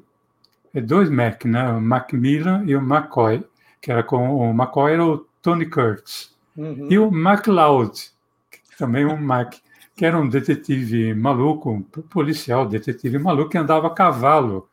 é 0.74 0.82
dois 0.82 1.10
Mac, 1.10 1.46
né? 1.46 1.70
O 1.70 1.82
Macmillan 1.82 2.64
e 2.66 2.76
o 2.76 2.80
McCoy, 2.80 3.44
que 3.82 3.92
era 3.92 4.04
com 4.04 4.36
o 4.36 4.52
McCoy 4.52 4.94
era 4.94 5.06
o 5.06 5.26
Tony 5.42 5.66
Curtis. 5.66 6.36
Uhum. 6.56 6.88
E 6.90 6.98
o 6.98 7.12
MacLeod, 7.12 8.12
também 8.78 9.06
um 9.06 9.18
Mac, 9.18 9.56
que 9.96 10.06
era 10.06 10.18
um 10.18 10.28
detetive 10.28 11.14
maluco, 11.14 11.72
um 11.72 11.82
policial, 11.82 12.68
detetive 12.68 13.20
maluco, 13.20 13.52
que 13.52 13.58
andava 13.58 13.88
a 13.88 13.94
cavalo 13.94 14.68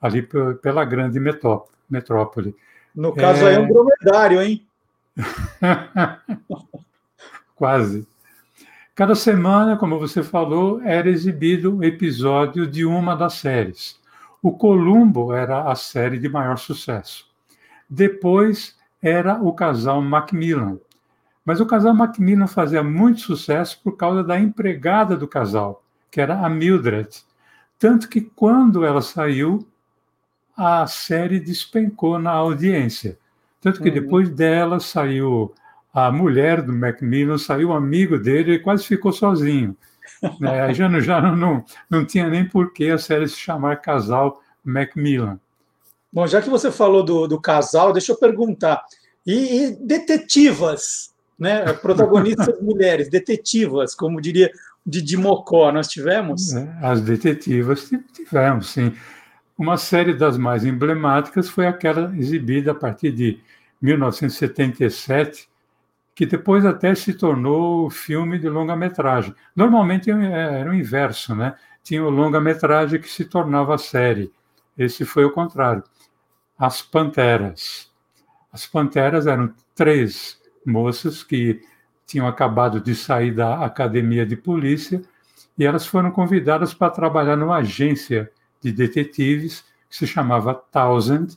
ali 0.00 0.26
pela 0.62 0.84
grande 0.84 1.18
metrópole. 1.88 2.54
No 2.94 3.14
caso 3.14 3.44
é... 3.44 3.48
aí 3.48 3.54
é 3.56 3.60
um 3.60 3.68
dromedário, 3.68 4.42
hein? 4.42 4.66
Quase. 7.56 8.06
Cada 8.94 9.16
semana, 9.16 9.76
como 9.76 9.98
você 9.98 10.22
falou, 10.22 10.80
era 10.80 11.10
exibido 11.10 11.76
um 11.76 11.82
episódio 11.82 12.64
de 12.64 12.84
uma 12.84 13.16
das 13.16 13.34
séries. 13.34 13.98
O 14.40 14.52
Columbo 14.52 15.32
era 15.32 15.68
a 15.68 15.74
série 15.74 16.16
de 16.16 16.28
maior 16.28 16.56
sucesso. 16.58 17.26
Depois 17.90 18.76
era 19.02 19.42
o 19.42 19.52
casal 19.52 20.00
Macmillan. 20.00 20.78
Mas 21.44 21.60
o 21.60 21.66
casal 21.66 21.92
Macmillan 21.92 22.46
fazia 22.46 22.84
muito 22.84 23.22
sucesso 23.22 23.80
por 23.82 23.96
causa 23.96 24.22
da 24.22 24.38
empregada 24.38 25.16
do 25.16 25.26
casal, 25.26 25.82
que 26.08 26.20
era 26.20 26.46
a 26.46 26.48
Mildred. 26.48 27.24
Tanto 27.76 28.08
que 28.08 28.20
quando 28.20 28.84
ela 28.84 29.02
saiu, 29.02 29.66
a 30.56 30.86
série 30.86 31.40
despencou 31.40 32.16
na 32.20 32.30
audiência. 32.30 33.18
Tanto 33.60 33.82
que 33.82 33.88
uhum. 33.88 33.94
depois 33.94 34.30
dela 34.30 34.78
saiu 34.78 35.52
a 35.94 36.10
mulher 36.10 36.60
do 36.60 36.72
Macmillan, 36.72 37.38
saiu 37.38 37.72
amigo 37.72 38.18
dele 38.18 38.54
e 38.54 38.58
quase 38.58 38.84
ficou 38.84 39.12
sozinho. 39.12 39.76
É, 40.42 40.74
já 40.74 40.88
não, 40.88 41.00
já 41.00 41.20
não, 41.20 41.64
não 41.88 42.04
tinha 42.04 42.28
nem 42.28 42.46
por 42.48 42.72
que 42.72 42.90
a 42.90 42.98
série 42.98 43.28
se 43.28 43.36
chamar 43.36 43.76
Casal 43.76 44.42
Macmillan. 44.64 45.38
Bom, 46.12 46.26
já 46.26 46.42
que 46.42 46.50
você 46.50 46.70
falou 46.70 47.02
do, 47.04 47.26
do 47.26 47.40
casal, 47.40 47.92
deixa 47.92 48.12
eu 48.12 48.16
perguntar. 48.16 48.82
E, 49.26 49.66
e 49.66 49.70
detetivas, 49.76 51.12
né? 51.38 51.72
Protagonistas 51.74 52.58
mulheres, 52.62 53.08
detetivas, 53.08 53.94
como 53.94 54.20
diria 54.20 54.50
Didi 54.86 55.16
Mocó, 55.16 55.70
nós 55.72 55.88
tivemos? 55.88 56.54
É, 56.54 56.78
as 56.82 57.00
detetivas 57.00 57.90
tivemos, 58.12 58.70
sim. 58.70 58.94
Uma 59.56 59.76
série 59.76 60.14
das 60.14 60.36
mais 60.36 60.64
emblemáticas 60.64 61.48
foi 61.48 61.66
aquela 61.66 62.12
exibida 62.16 62.72
a 62.72 62.74
partir 62.74 63.12
de 63.12 63.40
1977, 63.80 65.48
que 66.14 66.24
depois 66.24 66.64
até 66.64 66.94
se 66.94 67.12
tornou 67.12 67.90
filme 67.90 68.38
de 68.38 68.48
longa-metragem. 68.48 69.34
Normalmente 69.54 70.10
é, 70.10 70.60
era 70.60 70.70
o 70.70 70.74
inverso, 70.74 71.34
né? 71.34 71.56
Tinha 71.82 72.04
o 72.04 72.10
longa-metragem 72.10 73.00
que 73.00 73.08
se 73.08 73.24
tornava 73.24 73.76
série. 73.76 74.32
Esse 74.78 75.04
foi 75.04 75.24
o 75.24 75.32
contrário. 75.32 75.82
As 76.56 76.80
Panteras. 76.80 77.90
As 78.52 78.66
Panteras 78.66 79.26
eram 79.26 79.52
três 79.74 80.40
moças 80.64 81.24
que 81.24 81.60
tinham 82.06 82.28
acabado 82.28 82.80
de 82.80 82.94
sair 82.94 83.32
da 83.32 83.64
academia 83.64 84.24
de 84.24 84.36
polícia 84.36 85.02
e 85.58 85.64
elas 85.64 85.86
foram 85.86 86.10
convidadas 86.10 86.72
para 86.72 86.90
trabalhar 86.90 87.36
numa 87.36 87.56
agência 87.56 88.30
de 88.60 88.72
detetives 88.72 89.64
que 89.88 89.96
se 89.96 90.06
chamava 90.06 90.54
Thousand 90.54 91.28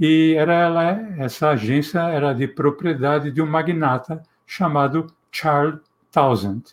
e 0.00 0.34
era 0.34 0.54
ela, 0.54 0.82
essa 1.18 1.50
agência 1.50 2.00
era 2.00 2.32
de 2.32 2.48
propriedade 2.48 3.30
de 3.30 3.42
um 3.42 3.46
magnata 3.46 4.22
chamado 4.46 5.08
Charles 5.30 5.78
Townsend. 6.10 6.64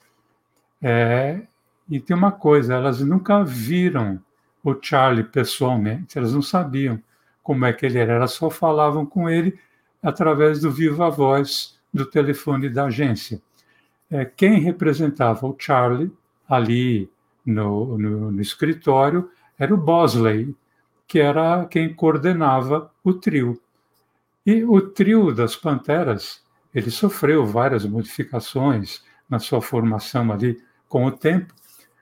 É, 0.81 1.41
e 1.89 1.99
tem 1.99 2.15
uma 2.15 2.31
coisa, 2.31 2.75
elas 2.75 3.01
nunca 3.01 3.43
viram 3.43 4.17
o 4.63 4.73
Charlie 4.81 5.25
pessoalmente, 5.25 6.17
elas 6.17 6.33
não 6.33 6.41
sabiam 6.41 7.03
como 7.43 7.65
é 7.65 7.73
que 7.73 7.85
ele 7.85 7.99
era, 7.99 8.13
elas 8.13 8.31
só 8.31 8.49
falavam 8.49 9.05
com 9.05 9.29
ele 9.29 9.59
através 10.01 10.61
do 10.61 10.71
viva 10.71 11.09
voz 11.09 11.77
do 11.93 12.05
telefone 12.05 12.69
da 12.69 12.85
agência. 12.85 13.41
É, 14.09 14.23
quem 14.23 14.61
representava 14.61 15.45
o 15.45 15.55
Charlie 15.57 16.11
ali 16.47 17.09
no, 17.45 17.97
no, 17.97 18.31
no 18.31 18.41
escritório 18.41 19.29
era 19.59 19.73
o 19.73 19.77
Bosley, 19.77 20.55
que 21.07 21.19
era 21.19 21.65
quem 21.65 21.93
coordenava 21.93 22.91
o 23.03 23.13
trio. 23.13 23.59
E 24.45 24.63
o 24.63 24.81
trio 24.81 25.33
das 25.33 25.55
Panteras, 25.55 26.43
ele 26.73 26.91
sofreu 26.91 27.45
várias 27.45 27.85
modificações 27.85 29.01
na 29.29 29.39
sua 29.39 29.61
formação 29.61 30.31
ali 30.31 30.61
com 30.87 31.05
o 31.05 31.11
tempo, 31.11 31.53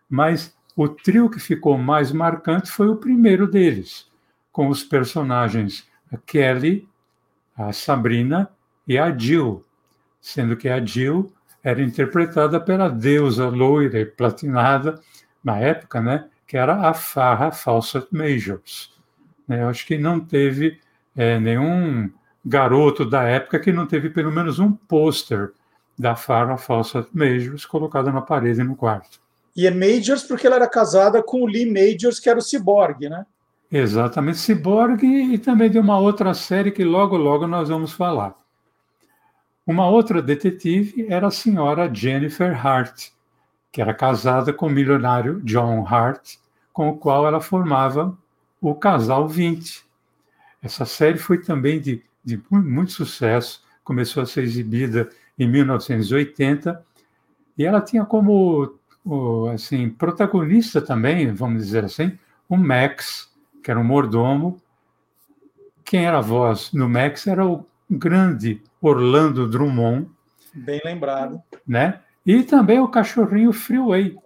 mas 0.09 0.55
o 0.75 0.87
trio 0.87 1.29
que 1.29 1.39
ficou 1.39 1.77
mais 1.77 2.11
marcante 2.11 2.69
foi 2.69 2.87
o 2.87 2.97
primeiro 2.97 3.47
deles, 3.47 4.09
com 4.51 4.67
os 4.67 4.83
personagens 4.83 5.87
a 6.11 6.17
Kelly, 6.17 6.87
a 7.57 7.71
Sabrina 7.71 8.49
e 8.87 8.97
a 8.97 9.15
Jill, 9.15 9.63
sendo 10.21 10.55
que 10.55 10.69
a 10.69 10.83
Jill 10.83 11.31
era 11.63 11.81
interpretada 11.81 12.59
pela 12.59 12.89
deusa 12.89 13.49
loira 13.49 13.99
e 13.99 14.05
platinada 14.05 15.01
na 15.43 15.57
época, 15.57 16.01
né, 16.01 16.29
que 16.45 16.57
era 16.57 16.87
a 16.87 16.93
Farrah 16.93 17.51
Fawcett 17.51 18.07
Majors. 18.11 18.94
Né? 19.47 19.63
Eu 19.63 19.69
acho 19.69 19.85
que 19.85 19.97
não 19.97 20.19
teve 20.19 20.79
é, 21.15 21.39
nenhum 21.39 22.09
garoto 22.45 23.05
da 23.05 23.23
época 23.23 23.59
que 23.59 23.71
não 23.71 23.87
teve 23.87 24.09
pelo 24.09 24.31
menos 24.31 24.59
um 24.59 24.71
pôster 24.71 25.51
da 25.97 26.15
Farrah 26.15 26.57
Fawcett 26.57 27.07
Majors 27.13 27.65
colocado 27.65 28.11
na 28.11 28.21
parede 28.21 28.63
no 28.63 28.75
quarto. 28.75 29.19
E 29.55 29.65
é 29.65 29.71
Majors 29.71 30.23
porque 30.23 30.45
ela 30.45 30.57
era 30.57 30.67
casada 30.67 31.23
com 31.23 31.41
o 31.41 31.45
Lee 31.45 31.65
Majors, 31.65 32.19
que 32.19 32.29
era 32.29 32.37
o 32.37 32.41
Cyborg, 32.41 33.07
né? 33.07 33.25
Exatamente, 33.71 34.37
Cyborg 34.37 35.03
e 35.03 35.37
também 35.37 35.69
de 35.69 35.79
uma 35.79 35.97
outra 35.97 36.33
série 36.33 36.71
que 36.71 36.83
logo, 36.83 37.17
logo 37.17 37.47
nós 37.47 37.69
vamos 37.69 37.93
falar. 37.93 38.35
Uma 39.65 39.87
outra 39.87 40.21
detetive 40.21 41.07
era 41.09 41.27
a 41.27 41.31
senhora 41.31 41.91
Jennifer 41.91 42.53
Hart, 42.65 43.07
que 43.71 43.81
era 43.81 43.93
casada 43.93 44.53
com 44.53 44.67
o 44.67 44.69
milionário 44.69 45.41
John 45.41 45.85
Hart, 45.87 46.35
com 46.71 46.89
o 46.89 46.97
qual 46.97 47.25
ela 47.25 47.41
formava 47.41 48.15
o 48.69 48.73
Casal 48.73 49.27
20. 49.27 49.85
Essa 50.61 50.85
série 50.85 51.19
foi 51.19 51.39
também 51.39 51.79
de, 51.79 52.03
de 52.23 52.41
muito 52.49 52.91
sucesso, 52.91 53.63
começou 53.83 54.23
a 54.23 54.25
ser 54.25 54.43
exibida 54.43 55.07
em 55.37 55.47
1980 55.47 56.83
e 57.55 57.63
ela 57.63 57.79
tinha 57.79 58.03
como 58.03 58.75
assim 59.53 59.87
protagonista 59.87 60.81
também, 60.81 61.31
vamos 61.31 61.63
dizer 61.63 61.85
assim, 61.85 62.17
o 62.49 62.57
Max, 62.57 63.31
que 63.63 63.69
era 63.69 63.79
um 63.79 63.83
mordomo. 63.83 64.59
Quem 65.83 66.07
era 66.07 66.17
a 66.17 66.21
voz 66.21 66.71
no 66.73 66.89
Max 66.89 67.27
era 67.27 67.45
o 67.45 67.63
grande 67.87 68.63
Orlando 68.81 69.47
Drummond. 69.47 70.09
Bem 70.55 70.81
lembrado. 70.83 71.39
Né? 71.67 71.99
E 72.25 72.41
também 72.41 72.79
o 72.79 72.87
cachorrinho 72.87 73.53
Freeway, 73.53 74.17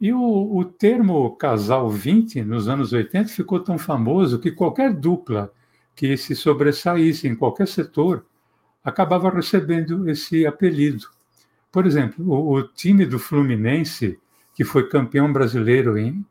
e 0.00 0.12
o, 0.12 0.56
o 0.56 0.64
termo 0.64 1.34
casal 1.36 1.88
20, 1.88 2.42
nos 2.42 2.68
anos 2.68 2.92
80, 2.92 3.28
ficou 3.30 3.60
tão 3.60 3.78
famoso 3.78 4.38
que 4.38 4.52
qualquer 4.52 4.92
dupla 4.92 5.52
que 5.94 6.16
se 6.16 6.34
sobressaísse 6.34 7.26
em 7.26 7.34
qualquer 7.34 7.66
setor 7.66 8.24
acabava 8.84 9.30
recebendo 9.30 10.08
esse 10.08 10.46
apelido. 10.46 11.08
Por 11.72 11.86
exemplo, 11.86 12.24
o, 12.28 12.58
o 12.58 12.62
time 12.62 13.06
do 13.06 13.18
Fluminense, 13.18 14.18
que 14.54 14.64
foi 14.64 14.88
campeão 14.88 15.32
brasileiro 15.32 15.98
em 15.98 16.24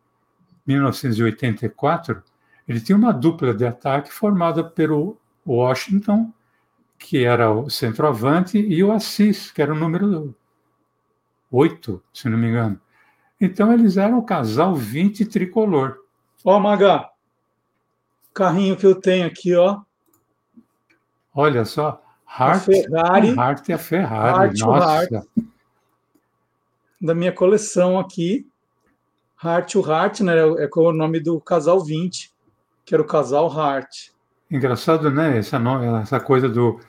1984, 0.66 2.22
ele 2.68 2.80
tinha 2.80 2.98
uma 2.98 3.12
dupla 3.12 3.54
de 3.54 3.66
ataque 3.66 4.12
formada 4.12 4.64
pelo 4.64 5.18
Washington, 5.46 6.32
que 6.98 7.24
era 7.24 7.52
o 7.52 7.70
centroavante, 7.70 8.58
e 8.58 8.84
o 8.84 8.92
Assis, 8.92 9.52
que 9.52 9.62
era 9.62 9.74
o 9.74 9.78
número 9.78 10.36
8, 11.52 12.02
se 12.14 12.30
não 12.30 12.38
me 12.38 12.48
engano. 12.48 12.80
Então 13.40 13.74
eles 13.74 13.98
eram 13.98 14.20
o 14.20 14.24
casal 14.24 14.76
20 14.76 15.26
tricolor. 15.26 15.98
Ó, 16.44 16.60
Maga, 16.60 17.10
carrinho 18.34 18.78
que 18.78 18.86
eu 18.86 18.96
tenho 18.96 19.28
aqui, 19.28 19.56
ó. 19.56 19.82
Olha 21.34 21.66
só, 21.66 22.02
Hart, 22.26 22.56
a 22.56 22.60
Ferrari, 22.60 23.40
Hart 23.40 23.70
e 23.70 23.74
a 23.74 23.78
Ferrari, 23.78 24.40
Hart, 24.40 24.60
nossa. 24.60 24.86
Hart, 24.86 25.26
da 27.02 27.14
minha 27.14 27.32
coleção 27.32 28.00
aqui. 28.00 28.48
Hart 29.38 29.76
o 29.76 29.92
Hart, 29.92 30.22
né? 30.22 30.34
É 30.38 30.70
o 30.74 30.92
nome 30.94 31.20
do 31.20 31.40
casal 31.42 31.84
20, 31.84 32.32
que 32.86 32.96
era 32.96 33.02
o 33.02 33.08
casal 33.08 33.52
Hart. 33.52 34.10
Engraçado, 34.50 35.12
né? 35.12 35.38
Essa, 35.38 35.60
essa 36.02 36.20
coisa 36.20 36.48
do, 36.48 36.80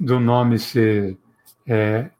do 0.00 0.18
nome 0.18 0.58
ser 0.58 1.18
é, 1.66 2.10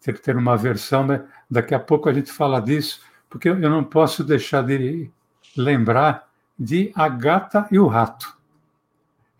ter 0.00 0.14
que 0.14 0.20
ter 0.20 0.36
uma 0.36 0.56
versão, 0.56 1.06
né? 1.06 1.24
Daqui 1.50 1.74
a 1.74 1.80
pouco 1.80 2.08
a 2.08 2.12
gente 2.12 2.30
fala 2.30 2.60
disso 2.60 3.00
porque 3.32 3.48
eu 3.48 3.56
não 3.56 3.82
posso 3.82 4.22
deixar 4.22 4.62
de 4.62 5.10
lembrar 5.56 6.28
de 6.58 6.92
A 6.94 7.08
Gata 7.08 7.66
e 7.70 7.78
o 7.78 7.86
Rato. 7.86 8.36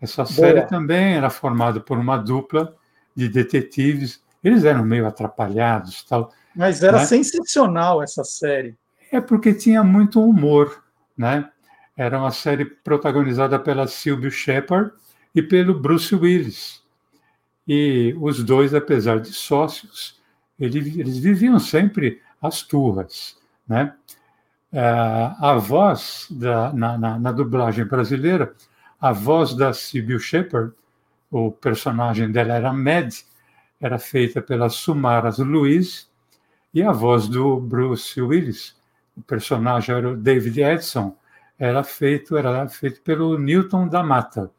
Essa 0.01 0.25
série 0.25 0.61
Boa. 0.61 0.67
também 0.67 1.13
era 1.13 1.29
formada 1.29 1.79
por 1.79 1.99
uma 1.99 2.17
dupla 2.17 2.75
de 3.15 3.29
detetives. 3.29 4.19
Eles 4.43 4.63
eram 4.63 4.83
meio 4.83 5.05
atrapalhados, 5.05 6.03
tal. 6.05 6.33
Mas 6.55 6.81
era 6.81 6.97
né? 6.97 7.05
sensacional 7.05 8.01
essa 8.01 8.23
série. 8.23 8.75
É 9.11 9.21
porque 9.21 9.53
tinha 9.53 9.83
muito 9.83 10.19
humor, 10.27 10.83
né? 11.15 11.47
Era 11.95 12.17
uma 12.17 12.31
série 12.31 12.65
protagonizada 12.65 13.59
pela 13.59 13.85
Sylvia 13.85 14.31
Shepard 14.31 14.91
e 15.35 15.41
pelo 15.43 15.79
Bruce 15.79 16.15
Willis. 16.15 16.81
E 17.67 18.15
os 18.19 18.43
dois, 18.43 18.73
apesar 18.73 19.19
de 19.19 19.31
sócios, 19.31 20.19
eles, 20.59 20.97
eles 20.97 21.19
viviam 21.19 21.59
sempre 21.59 22.19
as 22.41 22.63
turras. 22.63 23.42
Né? 23.73 23.91
É, 24.71 24.81
a 25.39 25.55
voz, 25.55 26.27
da, 26.29 26.71
na, 26.73 26.95
na, 26.95 27.17
na, 27.17 27.31
dublagem 27.31 27.85
brasileira, 27.85 28.53
a 29.01 29.11
voz 29.11 29.55
da 29.55 29.73
Sibyl 29.73 30.19
Shepard, 30.19 30.71
o 31.31 31.51
personagem 31.51 32.31
dela 32.31 32.53
era 32.53 32.71
Mad, 32.71 33.11
era 33.81 33.97
feita 33.97 34.43
pela 34.43 34.69
Sumaras 34.69 35.39
Luiz, 35.39 36.07
E 36.71 36.83
a 36.83 36.91
voz 36.91 37.27
do 37.27 37.59
Bruce 37.59 38.19
Willis, 38.21 38.75
o 39.17 39.21
personagem 39.21 39.95
era 39.95 40.11
o 40.11 40.17
David 40.17 40.61
Edson, 40.61 41.15
era 41.57 41.83
feito, 41.83 42.37
era 42.37 42.67
feito 42.67 43.01
pelo 43.01 43.37
Newton 43.39 43.87
da 43.87 44.03
Mata. 44.03 44.51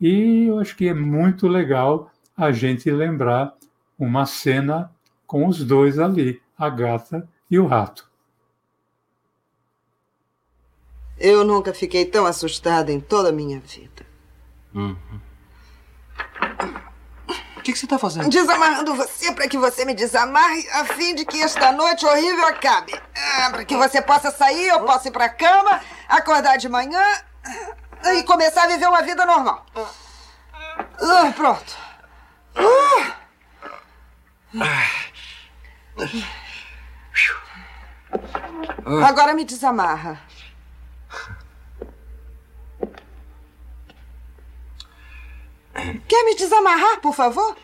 E 0.00 0.46
eu 0.46 0.58
acho 0.58 0.76
que 0.76 0.88
é 0.88 0.94
muito 0.94 1.48
legal 1.48 2.10
a 2.36 2.52
gente 2.52 2.90
lembrar 2.90 3.54
uma 3.98 4.26
cena 4.26 4.90
com 5.26 5.46
os 5.46 5.64
dois 5.64 5.98
ali, 5.98 6.40
a 6.58 6.68
gata 6.68 7.26
e 7.50 7.58
o 7.58 7.66
rato. 7.66 8.11
Eu 11.22 11.44
nunca 11.44 11.72
fiquei 11.72 12.04
tão 12.04 12.26
assustada 12.26 12.90
em 12.90 12.98
toda 12.98 13.28
a 13.28 13.32
minha 13.32 13.60
vida. 13.60 14.04
Uhum. 14.74 14.96
O 17.56 17.60
que, 17.62 17.72
que, 17.72 17.78
você 17.78 17.86
está 17.86 17.96
fazendo? 17.96 18.28
Desamarrando 18.28 18.96
você 18.96 19.30
para 19.30 19.46
que 19.46 19.56
você 19.56 19.84
me 19.84 19.94
desamarre, 19.94 20.68
a 20.72 20.84
fim 20.84 21.14
de 21.14 21.24
que 21.24 21.40
esta 21.40 21.70
noite 21.70 22.04
horrível 22.04 22.44
acabe. 22.48 23.00
Ah, 23.14 23.50
para 23.50 23.64
que 23.64 23.76
você 23.76 24.02
possa 24.02 24.32
sair, 24.32 24.66
eu 24.66 24.80
possa 24.84 25.06
ir 25.06 25.12
para 25.12 25.26
a 25.26 25.28
cama, 25.28 25.80
acordar 26.08 26.56
de 26.56 26.68
manhã 26.68 27.00
e 28.16 28.24
começar 28.24 28.64
a 28.64 28.66
viver 28.66 28.88
uma 28.88 29.02
vida 29.02 29.24
normal. 29.24 29.64
Ah, 29.76 31.32
pronto. 31.36 31.76
Ah. 32.56 33.16
Agora 39.06 39.34
me 39.34 39.44
desamarra. 39.44 40.20
Quer 46.06 46.24
me 46.24 46.34
desamarrar, 46.34 47.00
por 47.00 47.14
favor? 47.14 47.56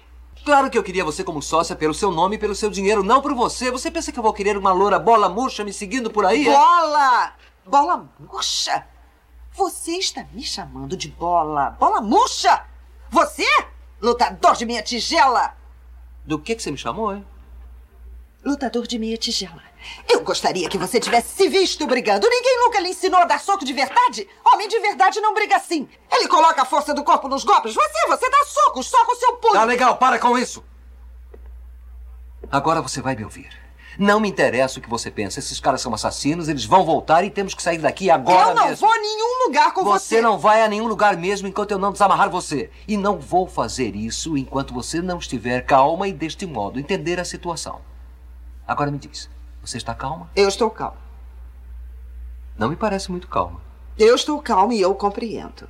Claro 0.45 0.71
que 0.71 0.79
eu 0.79 0.83
queria 0.83 1.05
você 1.05 1.23
como 1.23 1.43
sócia 1.43 1.77
pelo 1.77 1.93
seu 1.93 2.11
nome 2.11 2.37
e 2.37 2.39
pelo 2.39 2.55
seu 2.55 2.71
dinheiro, 2.71 3.03
não 3.03 3.21
por 3.21 3.35
você. 3.35 3.71
Você 3.71 3.91
pensa 3.91 4.11
que 4.11 4.19
eu 4.19 4.23
vou 4.23 4.33
querer 4.33 4.57
uma 4.57 4.73
loura 4.73 4.99
bola 4.99 5.29
murcha 5.29 5.65
me 5.65 5.73
seguindo 5.73 6.11
por 6.11 6.25
aí? 6.25 6.49
É? 6.49 6.53
Bola! 6.53 7.27
É? 7.27 7.69
Bola 7.69 8.09
murcha? 8.19 8.87
Você 9.53 9.93
está 9.93 10.25
me 10.33 10.43
chamando 10.43 10.97
de 10.97 11.09
bola? 11.09 11.77
Bola 11.79 12.01
murcha? 12.01 12.65
Você? 13.11 13.47
Lutador 14.01 14.55
de 14.55 14.65
minha 14.65 14.83
tigela! 14.83 15.55
Do 16.25 16.39
que, 16.39 16.55
que 16.55 16.63
você 16.63 16.71
me 16.71 16.79
chamou, 16.79 17.15
hein? 17.15 17.27
Lutador 18.45 18.87
de 18.87 18.99
meia 18.99 19.17
tigela. 19.19 19.68
Eu 20.09 20.21
gostaria 20.21 20.69
que 20.69 20.79
você 20.79 20.99
tivesse 21.01 21.35
se 21.37 21.49
visto 21.49 21.87
brigando. 21.87 22.29
Ninguém 22.29 22.59
nunca 22.59 22.81
lhe 22.81 22.91
ensinou 22.91 23.21
a 23.21 23.25
dar 23.25 23.41
soco 23.41 23.65
de 23.65 23.73
verdade? 23.73 24.29
Homem 24.53 24.69
de 24.69 24.79
verdade 24.81 25.21
não 25.21 25.35
briga 25.35 25.57
assim. 25.57 25.89
Ele 26.11 26.29
coloca 26.29 26.63
a 26.63 26.65
força 26.65 26.93
do 26.93 27.05
corpo 27.05 27.29
nos 27.29 27.45
golpes. 27.45 27.75
Você, 27.75 28.07
você 28.07 28.31
dá 28.31 28.45
socos, 28.47 28.87
só 28.87 29.05
com 29.05 29.15
seu 29.15 29.35
punho. 29.37 29.55
Tá 29.55 29.65
legal, 29.65 29.97
para 29.97 30.19
com 30.19 30.37
isso. 30.37 30.65
Agora 32.51 32.81
você 32.81 33.01
vai 33.01 33.15
me 33.15 33.25
ouvir. 33.25 33.51
Não 33.99 34.21
me 34.21 34.29
interessa 34.29 34.79
o 34.79 34.83
que 34.83 34.89
você 34.89 35.11
pensa. 35.11 35.41
Esses 35.41 35.59
caras 35.59 35.81
são 35.81 35.93
assassinos, 35.93 36.49
eles 36.49 36.65
vão 36.65 36.85
voltar 36.85 37.25
e 37.25 37.31
temos 37.31 37.53
que 37.53 37.63
sair 37.63 37.79
daqui 37.79 38.09
agora 38.09 38.51
Eu 38.51 38.55
não 38.55 38.69
mesmo. 38.69 38.87
vou 38.87 38.95
a 38.95 38.99
nenhum 39.01 39.47
lugar 39.47 39.75
com 39.75 39.83
você. 39.83 40.17
Você 40.17 40.21
não 40.23 40.39
vai 40.39 40.63
a 40.63 40.69
nenhum 40.69 40.87
lugar 40.87 41.17
mesmo 41.17 41.49
enquanto 41.49 41.73
eu 41.73 41.79
não 41.79 41.91
desamarrar 41.91 42.31
você. 42.31 42.71
E 42.87 42.97
não 42.97 43.19
vou 43.19 43.49
fazer 43.49 43.97
isso 43.97 44.37
enquanto 44.37 44.73
você 44.73 45.03
não 45.03 45.19
estiver 45.19 45.63
calma 45.63 46.07
e 46.07 46.13
deste 46.13 46.47
modo 46.47 46.79
entender 46.79 47.19
a 47.19 47.25
situação. 47.25 47.81
Agora 48.67 48.91
me 48.91 48.99
diz, 48.99 49.29
você 49.69 49.77
está 49.77 49.95
calma? 49.95 50.31
Eu 50.35 50.49
estou 50.49 50.71
calma. 50.71 50.97
Não 52.57 52.71
me 52.71 52.77
parece 52.77 53.11
muito 53.11 53.29
calma. 53.29 53.61
Eu 53.99 54.15
estou 54.15 54.41
calma 54.41 54.75
e 54.75 54.81
eu 54.81 54.95
compreendo. 54.95 55.69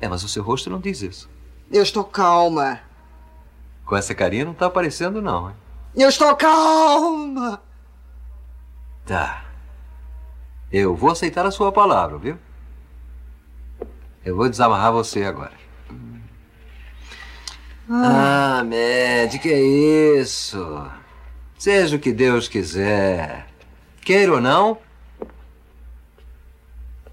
É, 0.00 0.06
mas 0.08 0.22
o 0.22 0.28
seu 0.28 0.42
rosto 0.42 0.70
não 0.70 0.78
diz 0.78 1.02
isso. 1.02 1.28
Eu 1.70 1.82
estou 1.82 2.04
calma. 2.04 2.80
Com 3.84 3.96
essa 3.96 4.14
carinha 4.14 4.44
não 4.44 4.52
está 4.52 4.66
aparecendo, 4.66 5.20
não, 5.20 5.50
hein? 5.50 5.56
Eu 5.96 6.08
estou 6.08 6.34
calma. 6.36 7.60
Tá. 9.04 9.44
Eu 10.70 10.94
vou 10.94 11.10
aceitar 11.10 11.44
a 11.44 11.50
sua 11.50 11.72
palavra, 11.72 12.18
viu? 12.18 12.38
Eu 14.24 14.36
vou 14.36 14.48
desamarrar 14.48 14.92
você 14.92 15.24
agora. 15.24 15.52
Ah, 17.88 18.58
ah 18.60 18.64
Mad, 18.64 19.40
que 19.40 19.48
é 19.48 19.60
isso? 20.20 20.58
Seja 21.58 21.96
o 21.96 21.98
que 21.98 22.12
Deus 22.12 22.48
quiser. 22.48 23.46
Queira 24.02 24.32
ou 24.32 24.40
não, 24.40 24.78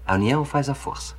a 0.06 0.14
união 0.14 0.44
faz 0.44 0.68
a 0.68 0.74
força. 0.74 1.16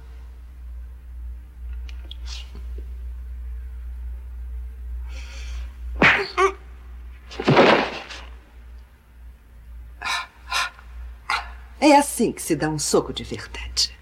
É 11.80 11.98
assim 11.98 12.32
que 12.32 12.42
se 12.42 12.56
dá 12.56 12.70
um 12.70 12.80
soco 12.80 13.14
de 13.14 13.24
verdade. 13.24 13.96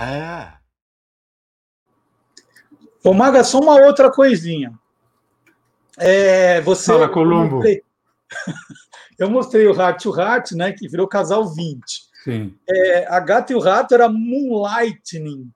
É. 0.00 0.52
Ô, 3.02 3.12
Maga, 3.12 3.44
só 3.44 3.60
uma 3.60 3.74
outra 3.74 4.10
coisinha. 4.10 4.72
É, 5.98 6.60
você. 6.62 6.92
Fala, 6.92 7.08
Colombo. 7.08 7.62
eu 9.18 9.30
mostrei 9.30 9.66
o 9.66 9.72
Rato 9.72 10.08
o 10.08 10.12
Rato, 10.12 10.56
né, 10.56 10.72
que 10.72 10.88
virou 10.88 11.08
casal 11.08 11.54
20. 11.54 11.84
Sim. 12.24 12.54
É, 12.68 13.06
a 13.06 13.20
Gata 13.20 13.52
e 13.52 13.56
o 13.56 13.60
Rato 13.60 13.94
era 13.94 14.08
Moonlightning. 14.08 15.50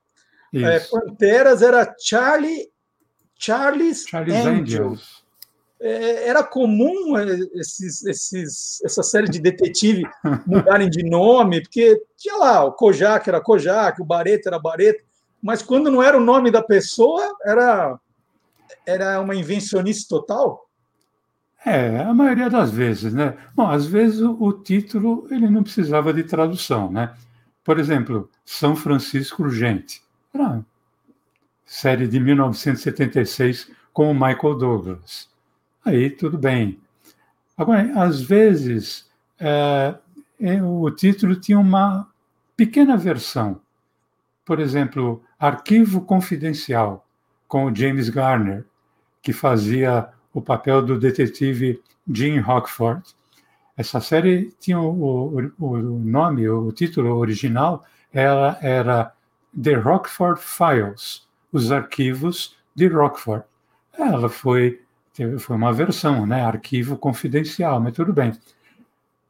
É, 0.54 0.80
Panteras 0.80 1.62
era 1.62 1.94
Charlie, 1.98 2.70
Charlie's, 3.38 4.04
Charlie's 4.06 4.46
Angels. 4.46 4.80
Angels. 4.80 5.28
É, 5.80 6.28
era 6.28 6.42
comum 6.42 7.14
esses, 7.54 8.04
esses, 8.04 8.82
essa 8.84 9.02
série 9.02 9.28
de 9.28 9.40
detetive 9.40 10.02
mudarem 10.46 10.90
de 10.90 11.08
nome, 11.08 11.62
porque 11.62 12.02
tinha 12.16 12.36
lá, 12.36 12.64
o 12.64 12.72
Kojak 12.72 13.28
era 13.28 13.40
Kojak, 13.40 14.00
o 14.00 14.04
Barreto 14.04 14.48
era 14.48 14.58
Barreto, 14.58 15.04
mas 15.40 15.62
quando 15.62 15.90
não 15.90 16.02
era 16.02 16.16
o 16.16 16.24
nome 16.24 16.50
da 16.50 16.62
pessoa, 16.62 17.32
era, 17.44 17.98
era 18.84 19.20
uma 19.20 19.36
invencionice 19.36 20.08
total? 20.08 20.67
É, 21.64 22.00
a 22.00 22.14
maioria 22.14 22.48
das 22.48 22.70
vezes, 22.70 23.12
né? 23.12 23.36
Bom, 23.54 23.68
às 23.68 23.86
vezes 23.86 24.20
o, 24.20 24.36
o, 24.40 24.52
título 24.52 25.26
ele 25.30 25.50
não 25.50 25.62
precisava 25.62 26.12
de 26.12 26.22
tradução, 26.22 26.90
né? 26.90 27.14
Por 27.64 27.78
exemplo, 27.78 28.30
São 28.44 28.76
Francisco 28.76 29.42
Urgente. 29.42 30.00
Era 30.32 30.64
série 31.66 32.06
de 32.06 32.18
1976 32.20 33.70
com 33.92 34.10
o 34.10 34.14
Michael 34.14 34.54
Douglas. 34.54 35.28
Aí 35.84 36.08
tudo 36.08 36.38
bem. 36.38 36.78
Agora, 37.56 37.90
às 38.00 38.20
vezes 38.20 39.10
é, 39.38 39.94
é, 40.40 40.62
o 40.62 40.90
título 40.90 41.34
tinha 41.34 41.58
uma 41.58 42.08
pequena 42.56 42.96
versão. 42.96 43.60
Por 44.44 44.60
exemplo, 44.60 45.22
Arquivo 45.38 46.00
Confidencial, 46.02 47.06
com 47.46 47.66
o 47.66 47.74
James 47.74 48.08
Garner, 48.08 48.64
que 49.20 49.32
fazia 49.32 50.08
o 50.32 50.40
papel 50.40 50.82
do 50.82 50.98
detetive 50.98 51.82
Jim 52.10 52.38
Rockford. 52.38 53.02
Essa 53.76 54.00
série 54.00 54.52
tinha 54.58 54.80
o, 54.80 55.50
o, 55.58 55.64
o 55.64 55.78
nome, 55.98 56.48
o 56.48 56.72
título 56.72 57.16
original 57.16 57.84
ela 58.12 58.58
era 58.62 59.12
The 59.60 59.74
Rockford 59.74 60.40
Files, 60.40 61.28
os 61.52 61.70
arquivos 61.70 62.56
de 62.74 62.86
Rockford. 62.86 63.44
Ela 63.92 64.28
foi 64.28 64.82
foi 65.40 65.56
uma 65.56 65.72
versão, 65.72 66.24
né, 66.24 66.44
arquivo 66.44 66.96
confidencial, 66.96 67.80
mas 67.80 67.92
tudo 67.92 68.12
bem. 68.12 68.32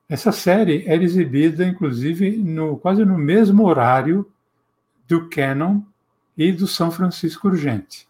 Essa 0.08 0.32
série 0.32 0.84
era 0.86 1.02
exibida, 1.02 1.64
inclusive, 1.64 2.36
no, 2.36 2.76
quase 2.76 3.04
no 3.04 3.16
mesmo 3.18 3.66
horário 3.66 4.30
do 5.06 5.28
Canon 5.28 5.80
e 6.36 6.52
do 6.52 6.66
São 6.66 6.90
Francisco 6.90 7.48
Urgente. 7.48 8.07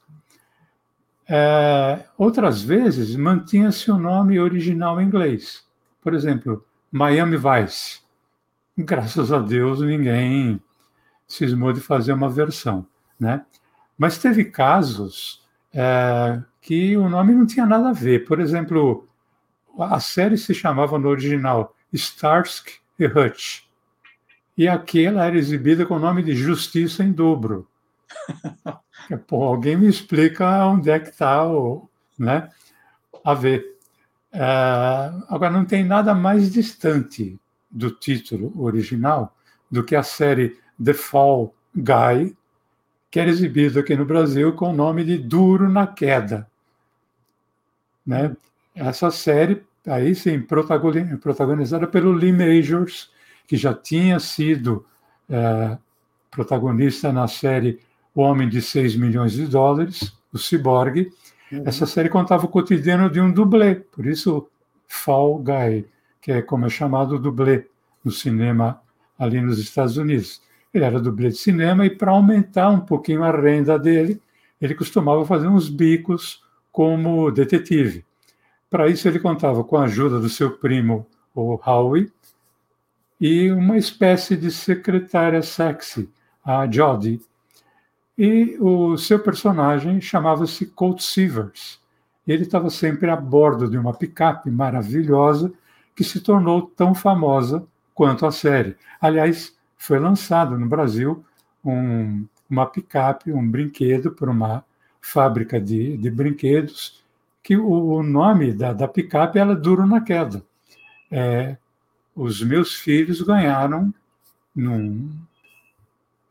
É, 1.29 2.05
outras 2.17 2.63
vezes 2.63 3.15
mantinha-se 3.15 3.91
o 3.91 3.99
nome 3.99 4.41
original 4.41 5.01
em 5.01 5.07
inglês. 5.07 5.67
Por 6.01 6.15
exemplo, 6.15 6.65
Miami 6.91 7.37
Vice. 7.37 8.01
Graças 8.77 9.31
a 9.31 9.39
Deus 9.39 9.81
ninguém 9.81 10.61
cismou 11.27 11.73
de 11.73 11.81
fazer 11.81 12.13
uma 12.15 12.31
versão, 12.31 12.87
né? 13.21 13.45
Mas 13.99 14.17
teve 14.17 14.47
casos 14.47 15.47
é, 15.75 16.41
que 16.63 16.97
o 16.97 17.09
nome 17.09 17.35
não 17.35 17.45
tinha 17.45 17.67
nada 17.67 17.91
a 17.91 17.93
ver. 17.93 18.25
Por 18.25 18.41
exemplo, 18.41 19.07
a 19.79 20.01
série 20.01 20.39
se 20.39 20.55
chamava 20.55 20.99
no 20.99 21.09
original 21.09 21.77
Starsky 21.93 22.75
e 22.99 23.07
Hutch. 23.07 23.65
E 24.57 24.67
aqui 24.67 25.05
ela 25.05 25.25
era 25.25 25.37
exibida 25.37 25.85
com 25.85 25.97
o 25.97 26.01
nome 26.01 26.23
de 26.23 26.35
Justiça 26.35 27.05
em 27.05 27.13
Dobro. 27.13 27.69
Pô, 29.17 29.45
alguém 29.45 29.77
me 29.77 29.89
explica 29.89 30.67
onde 30.67 30.91
é 30.91 30.99
que 30.99 31.09
está 31.09 31.47
o, 31.47 31.89
né, 32.19 32.51
a 33.25 33.35
ver. 33.35 33.77
É, 34.33 34.43
agora, 35.29 35.51
não 35.51 35.65
tem 35.65 35.85
nada 35.85 36.15
mais 36.15 36.53
distante 36.53 37.39
do 37.71 37.91
título 37.91 38.53
original 38.63 39.35
do 39.71 39.83
que 39.83 39.97
a 39.97 40.03
série 40.03 40.59
The 40.83 40.95
Fall 40.95 41.55
Guy, 41.75 42.37
que 43.11 43.19
era 43.19 43.31
exibida 43.31 43.81
aqui 43.81 43.97
no 43.97 44.05
Brasil 44.05 44.53
com 44.55 44.71
o 44.71 44.77
nome 44.77 45.05
de 45.05 45.17
Duro 45.19 45.69
na 45.69 45.87
Queda. 45.87 46.49
Né? 48.07 48.37
Essa 48.75 49.11
série 49.11 49.63
aí 49.87 50.15
sim, 50.15 50.41
protagonizada 50.41 51.87
pelo 51.87 52.13
Lee 52.13 52.33
Majors, 52.33 53.11
que 53.47 53.57
já 53.57 53.73
tinha 53.73 54.21
sido 54.21 54.85
é, 55.29 55.79
protagonista 56.31 57.13
na 57.13 57.27
série 57.27 57.81
O 58.19 58.23
Homem 58.23 58.49
de 58.49 58.61
6 58.61 58.97
milhões 58.97 59.31
de 59.31 59.47
dólares, 59.47 60.13
o 60.33 60.39
Cyborg. 60.39 61.09
Uhum. 61.53 61.63
Essa 61.65 61.87
série 61.87 62.09
contava 62.09 62.47
o 62.47 62.49
cotidiano 62.49 63.09
de 63.09 63.21
um 63.21 63.31
dublê, 63.31 63.77
por 63.77 64.05
isso 64.07 64.49
Fall 64.89 65.39
Guy, 65.39 65.87
que 66.21 66.33
é 66.33 66.43
como 66.43 66.67
é 66.67 66.69
chamado 66.69 67.15
o 67.15 67.19
dublê 67.21 67.69
no 68.05 68.11
cinema 68.11 68.83
ali 69.17 69.41
nos 69.41 69.61
Estados 69.61 69.97
Unidos. 69.97 70.43
Ele 70.75 70.85
era 70.85 70.99
dublê 71.01 71.29
de 71.29 71.37
cinema 71.37 71.87
e 71.87 71.91
para 71.91 72.11
aumentar 72.11 72.71
um 72.71 72.81
pouquinho 72.81 73.23
a 73.23 73.31
renda 73.31 73.79
dele, 73.79 74.21
ele 74.61 74.75
costumava 74.75 75.25
fazer 75.25 75.47
uns 75.47 75.69
bicos 75.69 76.43
como 76.73 77.31
detetive. 77.31 78.05
Para 78.69 78.89
isso 78.89 79.07
ele 79.07 79.21
contava 79.21 79.63
com 79.63 79.77
a 79.77 79.85
ajuda 79.85 80.19
do 80.19 80.29
seu 80.29 80.59
primo, 80.59 81.07
o 81.33 81.57
Howie, 81.65 82.13
e 83.21 83.49
uma 83.53 83.79
espécie 83.79 84.37
de 84.37 84.51
secretária 84.51 85.41
sexy, 85.41 86.11
a 86.45 86.69
Jodie. 86.69 87.28
E 88.19 88.59
o 88.59 88.99
seu 88.99 89.21
personagem 89.21 90.01
chamava-se 90.01 90.67
Colt 90.67 91.01
Seavers. 91.01 91.81
Ele 92.27 92.43
estava 92.43 92.69
sempre 92.69 93.09
a 93.09 93.17
bordo 93.17 93.71
de 93.71 93.79
uma 93.79 93.95
picape 93.95 94.51
maravilhosa 94.51 95.53
que 95.95 96.03
se 96.03 96.21
tornou 96.21 96.63
tão 96.63 96.97
famosa 96.97 97.65
quanto 97.95 98.27
a 98.27 98.33
série. 98.33 98.77
Aliás, 99.01 99.57
foi 99.77 100.01
lançado 100.01 100.59
no 100.59 100.67
Brasil 100.67 101.25
um, 101.65 102.27
uma 102.51 102.67
picape, 102.67 103.33
um 103.33 103.49
brinquedo 103.49 104.11
por 104.11 104.29
uma 104.29 104.65
fábrica 105.01 105.61
de, 105.61 105.97
de 105.97 106.11
brinquedos, 106.11 107.05
que 107.41 107.57
o, 107.57 107.71
o 107.71 108.03
nome 108.03 108.53
da, 108.53 108.73
da 108.73 108.89
picape 108.89 109.39
era 109.39 109.55
Duro 109.55 109.87
na 109.87 110.01
Queda. 110.01 110.43
É, 111.11 111.57
os 112.17 112.43
meus 112.43 112.75
filhos 112.75 113.23
ganharam 113.23 113.95
num, 114.55 115.09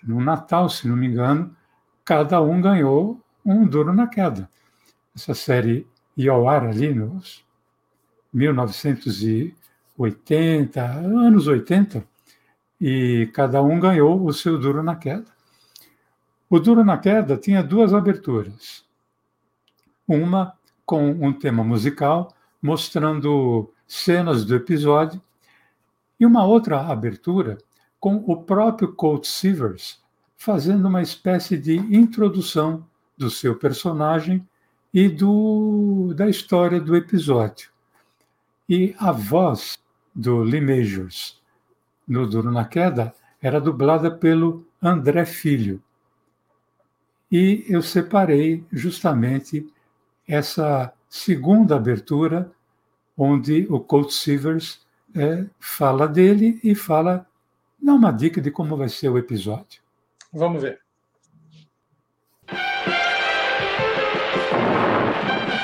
no 0.04 0.20
Natal, 0.20 0.70
se 0.70 0.86
não 0.86 0.98
me 0.98 1.08
engano, 1.08 1.56
cada 2.08 2.42
um 2.42 2.60
ganhou 2.62 3.22
um 3.46 3.68
Duro 3.68 3.94
na 3.94 4.08
Queda. 4.08 4.50
Essa 5.14 5.34
série 5.34 5.86
ia 6.16 6.32
ao 6.32 6.48
ar 6.48 6.66
ali 6.66 6.94
nos 6.94 7.44
1980, 8.34 10.82
anos 10.82 11.48
80, 11.48 12.08
e 12.80 13.30
cada 13.34 13.62
um 13.62 13.78
ganhou 13.78 14.26
o 14.26 14.32
seu 14.32 14.58
Duro 14.58 14.82
na 14.82 14.96
Queda. 14.96 15.26
O 16.50 16.62
Duro 16.62 16.86
na 16.86 16.98
Queda 16.98 17.36
tinha 17.36 17.62
duas 17.62 17.94
aberturas. 17.94 18.86
Uma 20.08 20.54
com 20.86 21.10
um 21.10 21.34
tema 21.34 21.62
musical, 21.62 22.34
mostrando 22.62 23.70
cenas 23.86 24.46
do 24.46 24.56
episódio, 24.56 25.22
e 26.18 26.26
uma 26.26 26.46
outra 26.46 26.88
abertura 26.88 27.58
com 28.00 28.24
o 28.26 28.44
próprio 28.44 28.94
Colt 28.94 29.26
Seavers 29.26 30.02
fazendo 30.38 30.88
uma 30.88 31.02
espécie 31.02 31.58
de 31.58 31.76
introdução 31.76 32.86
do 33.18 33.30
seu 33.30 33.56
personagem 33.56 34.48
e 34.94 35.10
do, 35.10 36.14
da 36.16 36.30
história 36.30 36.80
do 36.80 36.96
episódio. 36.96 37.70
E 38.70 38.96
a 39.00 39.12
voz 39.12 39.80
do 40.14 40.40
Lee 40.40 40.62
Majors 40.62 41.42
no 42.08 42.28
Duro 42.28 42.52
na 42.52 42.64
Queda 42.66 43.14
era 43.42 43.60
dublada 43.60 44.10
pelo 44.12 44.66
André 44.82 45.26
Filho. 45.26 45.82
E 47.32 47.66
eu 47.68 47.82
separei 47.82 48.64
justamente 48.72 49.68
essa 50.28 50.94
segunda 51.10 51.76
abertura, 51.76 52.52
onde 53.18 53.66
o 53.70 53.80
Colt 53.80 54.12
Seavers 54.12 54.86
é, 55.16 55.46
fala 55.60 56.08
dele 56.08 56.60
e 56.64 56.76
fala, 56.76 57.26
dá 57.82 57.94
uma 57.94 58.12
dica 58.12 58.40
de 58.40 58.52
como 58.52 58.78
vai 58.78 58.90
ser 58.90 59.10
o 59.10 59.18
episódio. 59.18 59.82
Vamos 60.38 60.62
ver. 60.62 60.80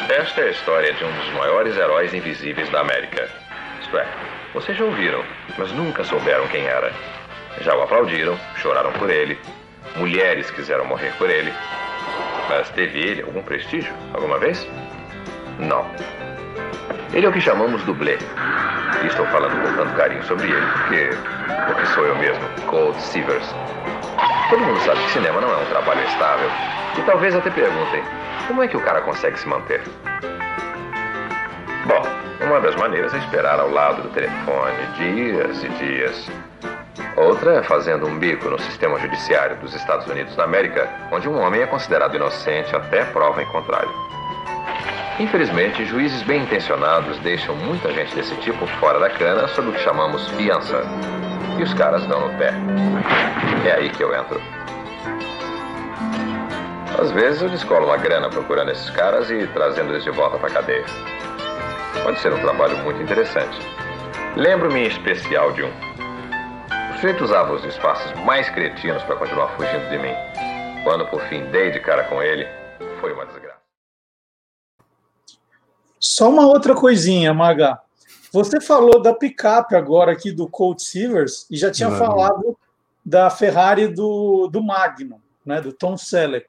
Esta 0.10 0.42
é 0.42 0.46
a 0.46 0.50
história 0.50 0.94
de 0.94 1.04
um 1.04 1.12
dos 1.12 1.30
maiores 1.34 1.78
heróis 1.78 2.12
invisíveis 2.12 2.68
da 2.72 2.82
América. 2.82 3.30
Isto 3.82 3.98
é, 4.00 4.08
vocês 4.52 4.76
já 4.76 4.84
ouviram, 4.84 5.24
mas 5.60 5.72
nunca 5.74 6.04
souberam 6.04 6.48
quem 6.48 6.66
era. 6.66 6.92
Já 7.62 7.76
o 7.76 7.84
aplaudiram, 7.84 8.36
choraram 8.58 8.92
por 8.94 9.12
ele, 9.12 9.38
mulheres 9.96 10.50
quiseram 10.50 10.86
morrer 10.86 11.14
por 11.20 11.30
ele. 11.30 11.54
Mas 12.50 12.68
teve 12.72 13.00
ele 13.00 13.22
algum 13.22 13.44
prestígio 13.44 13.94
alguma 14.12 14.40
vez? 14.40 14.68
Não. 15.60 15.86
Ele 17.14 17.28
é 17.28 17.30
o 17.30 17.34
que 17.34 17.42
chamamos 17.42 17.84
dublê. 17.84 18.18
E 19.04 19.06
estou 19.06 19.26
falando 19.28 19.62
com 19.62 19.76
tanto 19.76 19.96
carinho 19.96 20.24
sobre 20.24 20.48
ele 20.48 20.66
porque, 20.66 21.10
porque 21.68 21.86
sou 21.94 22.06
eu 22.06 22.16
mesmo, 22.16 22.44
Cold 22.66 23.00
Seavers. 23.00 23.54
Todo 24.50 24.62
mundo 24.62 24.80
sabe 24.82 25.02
que 25.04 25.12
cinema 25.12 25.42
não 25.42 25.52
é 25.52 25.58
um 25.58 25.66
trabalho 25.66 26.04
estável. 26.04 26.50
E 26.98 27.02
talvez 27.02 27.36
até 27.36 27.50
perguntem, 27.50 28.04
como 28.48 28.62
é 28.62 28.68
que 28.68 28.78
o 28.78 28.82
cara 28.82 29.02
consegue 29.02 29.40
se 29.40 29.48
manter? 29.48 29.82
Bom, 31.86 32.02
uma 32.46 32.60
das 32.62 32.76
maneiras 32.76 33.14
é 33.14 33.18
esperar 33.18 33.60
ao 33.60 33.70
lado 33.70 34.04
do 34.04 34.10
telefone 34.10 34.86
dias 34.98 35.64
e 35.64 35.70
dias. 35.70 36.30
Outra 37.16 37.56
é 37.56 37.64
fazendo 37.64 38.08
um 38.08 38.18
bico 38.18 38.50
no 38.50 38.60
sistema 38.60 39.00
judiciário 39.00 39.56
dos 39.58 39.74
Estados 39.76 40.08
Unidos 40.08 40.36
da 40.36 40.44
América, 40.44 40.90
onde 41.12 41.30
um 41.30 41.40
homem 41.40 41.62
é 41.62 41.66
considerado 41.66 42.16
inocente 42.16 42.76
até 42.76 43.06
prova 43.06 43.42
em 43.42 43.46
contrário. 43.46 43.92
Infelizmente, 45.20 45.86
juízes 45.86 46.24
bem 46.24 46.42
intencionados 46.42 47.20
deixam 47.20 47.56
muita 47.56 47.92
gente 47.94 48.16
desse 48.16 48.36
tipo 48.38 48.66
fora 48.80 49.00
da 49.00 49.10
cana 49.10 49.48
sob 49.50 49.70
o 49.70 49.72
que 49.72 49.80
chamamos 49.80 50.28
fiança. 50.32 50.84
E 51.58 51.64
os 51.64 51.74
caras 51.74 52.06
dão 52.08 52.28
no 52.28 52.38
pé. 52.38 52.54
É 53.66 53.74
aí 53.74 53.90
que 53.90 54.04
eu 54.04 54.14
entro. 54.14 54.42
Às 57.00 57.12
vezes 57.12 57.42
eu 57.42 57.50
descolo 57.50 57.88
uma 57.88 57.98
grana 57.98 58.30
procurando 58.30 58.72
esses 58.72 58.90
caras 58.92 59.30
e 59.30 59.48
trazendo 59.48 59.92
eles 59.92 60.04
de 60.04 60.12
volta 60.12 60.38
para 60.38 60.48
a 60.50 60.54
cadeia. 60.54 60.86
Pode 62.04 62.20
ser 62.20 62.34
um 62.34 62.40
trabalho 62.40 62.78
muito 62.80 63.02
interessante. 63.02 63.58
Lembro-me 64.36 64.82
em 64.82 64.88
especial 64.88 65.52
de 65.52 65.64
um. 65.64 65.72
O 66.92 66.94
sujeito 66.96 67.24
usava 67.24 67.54
os 67.54 67.62
disfarces 67.62 68.12
mais 68.26 68.50
cretinos 68.50 69.04
para 69.04 69.16
continuar 69.16 69.48
fugindo 69.50 69.90
de 69.90 69.98
mim. 69.98 70.14
Quando 70.84 71.06
por 71.08 71.22
fim 71.24 71.46
dei 71.46 71.72
de 71.72 71.80
cara 71.80 72.04
com 72.06 72.22
ele, 72.22 72.48
foi 73.00 73.14
uma 73.14 73.26
desgraça. 73.26 73.58
Só 76.00 76.30
uma 76.30 76.46
outra 76.46 76.76
coisinha, 76.76 77.34
Maga. 77.34 77.80
Você 78.34 78.60
falou 78.60 79.00
da 79.00 79.14
picape 79.14 79.76
agora 79.76 80.12
aqui 80.12 80.32
do 80.32 80.50
Colt 80.50 80.80
Sievers 80.80 81.46
e 81.52 81.56
já 81.56 81.70
tinha 81.70 81.92
falado 81.92 82.58
da 83.06 83.30
Ferrari 83.30 83.88
do, 83.88 84.48
do 84.48 84.64
Magnum, 84.64 85.20
né, 85.46 85.62
do 85.62 85.72
Tom 85.72 85.96
Selleck. 85.96 86.48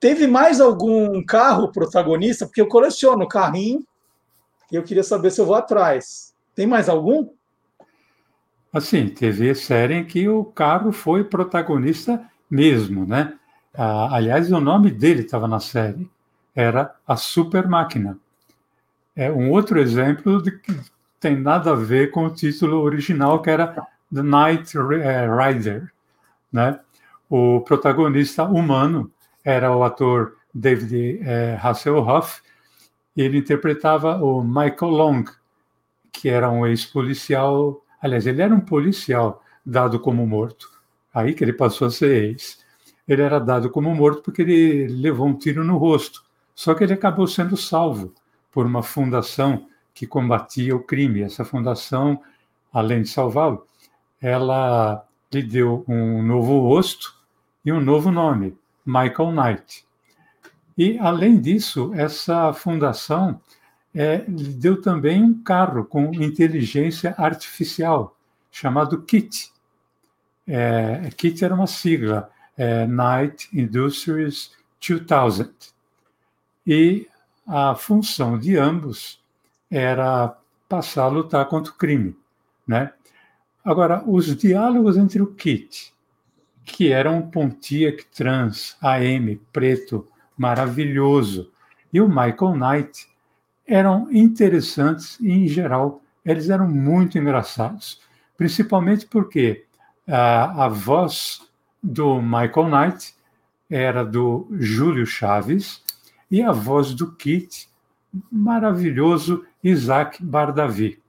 Teve 0.00 0.26
mais 0.26 0.62
algum 0.62 1.22
carro 1.22 1.70
protagonista? 1.70 2.46
Porque 2.46 2.62
eu 2.62 2.68
coleciono 2.68 3.28
carrinho 3.28 3.84
e 4.72 4.76
eu 4.76 4.82
queria 4.82 5.02
saber 5.02 5.30
se 5.30 5.42
eu 5.42 5.44
vou 5.44 5.56
atrás. 5.56 6.34
Tem 6.54 6.66
mais 6.66 6.88
algum? 6.88 7.28
Assim, 8.72 9.10
teve 9.10 9.54
série 9.54 9.92
em 9.92 10.06
que 10.06 10.26
o 10.26 10.42
carro 10.42 10.90
foi 10.90 11.22
protagonista 11.22 12.26
mesmo, 12.50 13.06
né? 13.06 13.34
Ah, 13.74 14.14
aliás, 14.16 14.50
o 14.50 14.58
nome 14.58 14.90
dele 14.90 15.20
estava 15.20 15.46
na 15.46 15.60
série. 15.60 16.10
Era 16.54 16.94
a 17.06 17.14
Super 17.14 17.68
Máquina. 17.68 18.18
É 19.18 19.32
um 19.32 19.50
outro 19.50 19.80
exemplo 19.80 20.40
de 20.40 20.52
que 20.52 20.80
tem 21.18 21.36
nada 21.36 21.72
a 21.72 21.74
ver 21.74 22.12
com 22.12 22.26
o 22.26 22.30
título 22.32 22.80
original, 22.82 23.42
que 23.42 23.50
era 23.50 23.74
The 24.14 24.22
Night 24.22 24.78
é, 24.78 25.26
Rider. 25.26 25.92
Né? 26.52 26.78
O 27.28 27.60
protagonista 27.62 28.44
humano 28.44 29.10
era 29.44 29.76
o 29.76 29.82
ator 29.82 30.36
David 30.54 31.18
é, 31.24 31.58
Hasselhoff, 31.60 32.40
e 33.16 33.22
ele 33.22 33.38
interpretava 33.38 34.22
o 34.22 34.40
Michael 34.40 34.92
Long, 34.92 35.24
que 36.12 36.28
era 36.28 36.48
um 36.48 36.64
ex-policial. 36.64 37.84
Aliás, 38.00 38.24
ele 38.24 38.40
era 38.40 38.54
um 38.54 38.60
policial 38.60 39.42
dado 39.66 39.98
como 39.98 40.24
morto. 40.28 40.70
Aí 41.12 41.34
que 41.34 41.42
ele 41.42 41.52
passou 41.52 41.88
a 41.88 41.90
ser 41.90 42.22
ex. 42.22 42.64
Ele 43.08 43.22
era 43.22 43.40
dado 43.40 43.68
como 43.68 43.92
morto 43.96 44.22
porque 44.22 44.42
ele 44.42 44.86
levou 44.86 45.26
um 45.26 45.36
tiro 45.36 45.64
no 45.64 45.76
rosto. 45.76 46.22
Só 46.54 46.72
que 46.72 46.84
ele 46.84 46.92
acabou 46.92 47.26
sendo 47.26 47.56
salvo 47.56 48.14
por 48.50 48.66
uma 48.66 48.82
fundação 48.82 49.66
que 49.94 50.06
combatia 50.06 50.74
o 50.76 50.82
crime. 50.82 51.22
Essa 51.22 51.44
fundação, 51.44 52.22
além 52.72 53.02
de 53.02 53.08
salvá-lo, 53.08 53.66
ela 54.20 55.04
lhe 55.32 55.42
deu 55.42 55.84
um 55.88 56.22
novo 56.22 56.60
rosto 56.60 57.14
e 57.64 57.72
um 57.72 57.80
novo 57.80 58.10
nome, 58.10 58.56
Michael 58.84 59.32
Knight. 59.32 59.84
E, 60.76 60.96
além 60.98 61.40
disso, 61.40 61.92
essa 61.94 62.52
fundação 62.52 63.40
é, 63.94 64.24
lhe 64.28 64.54
deu 64.54 64.80
também 64.80 65.22
um 65.22 65.42
carro 65.42 65.84
com 65.84 66.14
inteligência 66.14 67.14
artificial, 67.18 68.16
chamado 68.50 69.02
KIT. 69.02 69.52
É, 70.46 71.10
KIT 71.16 71.44
era 71.44 71.54
uma 71.54 71.66
sigla, 71.66 72.30
é, 72.56 72.86
Knight 72.86 73.48
Industries 73.52 74.52
2000. 74.80 75.52
E 76.66 77.08
a 77.48 77.74
função 77.74 78.38
de 78.38 78.58
ambos 78.58 79.18
era 79.70 80.36
passar 80.68 81.04
a 81.04 81.08
lutar 81.08 81.48
contra 81.48 81.72
o 81.72 81.76
crime, 81.76 82.14
né? 82.66 82.92
Agora, 83.64 84.02
os 84.06 84.36
diálogos 84.36 84.98
entre 84.98 85.22
o 85.22 85.34
Kit, 85.34 85.94
que 86.62 86.92
era 86.92 87.10
um 87.10 87.22
Pontiac 87.22 88.04
trans, 88.14 88.76
AM, 88.82 89.40
preto, 89.50 90.06
maravilhoso, 90.36 91.50
e 91.90 92.00
o 92.02 92.08
Michael 92.08 92.54
Knight, 92.54 93.08
eram 93.66 94.08
interessantes 94.12 95.18
e, 95.18 95.30
em 95.30 95.48
geral, 95.48 96.02
eles 96.24 96.50
eram 96.50 96.68
muito 96.68 97.18
engraçados, 97.18 98.00
principalmente 98.36 99.06
porque 99.06 99.64
a, 100.06 100.66
a 100.66 100.68
voz 100.68 101.40
do 101.82 102.20
Michael 102.20 102.68
Knight 102.68 103.14
era 103.70 104.04
do 104.04 104.46
Júlio 104.52 105.06
Chaves 105.06 105.82
e 106.30 106.42
a 106.42 106.52
voz 106.52 106.94
do 106.94 107.14
Kit, 107.14 107.68
maravilhoso 108.30 109.44
Isaac 109.62 110.22
Bardavi. 110.22 111.00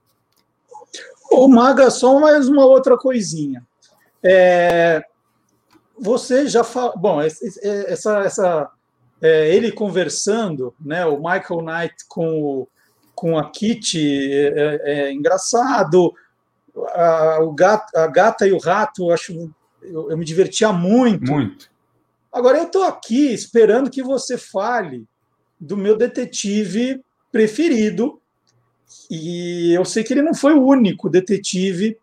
O 1.30 1.46
Maga, 1.46 1.90
só 1.90 2.18
mais 2.18 2.48
uma 2.48 2.66
outra 2.66 2.96
coisinha. 2.98 3.64
É, 4.22 5.04
você 5.98 6.48
já 6.48 6.64
falou. 6.64 6.98
Bom, 6.98 7.20
essa, 7.20 8.18
essa, 8.20 8.70
é, 9.22 9.54
ele 9.54 9.70
conversando, 9.70 10.74
né, 10.80 11.06
o 11.06 11.16
Michael 11.18 11.62
Knight 11.62 11.94
com, 12.08 12.42
o, 12.42 12.68
com 13.14 13.38
a 13.38 13.50
Kitty 13.50 14.32
é, 14.32 14.48
é, 14.48 14.80
é 14.84 15.12
engraçado. 15.12 16.12
A, 16.94 17.38
o 17.42 17.52
gato, 17.52 17.96
a 17.96 18.06
gata 18.06 18.46
e 18.46 18.52
o 18.52 18.58
rato, 18.58 19.04
eu 19.04 19.14
acho. 19.14 19.52
Eu, 19.82 20.10
eu 20.10 20.16
me 20.16 20.24
divertia 20.24 20.72
muito. 20.72 21.30
Muito. 21.30 21.70
Agora 22.32 22.58
eu 22.58 22.64
estou 22.64 22.84
aqui 22.84 23.32
esperando 23.32 23.90
que 23.90 24.02
você 24.02 24.38
fale 24.38 25.06
do 25.60 25.76
meu 25.76 25.96
detetive 25.96 27.02
preferido. 27.30 28.20
E 29.10 29.72
eu 29.74 29.84
sei 29.84 30.02
que 30.02 30.12
ele 30.12 30.22
não 30.22 30.34
foi 30.34 30.54
o 30.54 30.64
único 30.64 31.08
detetive 31.08 31.98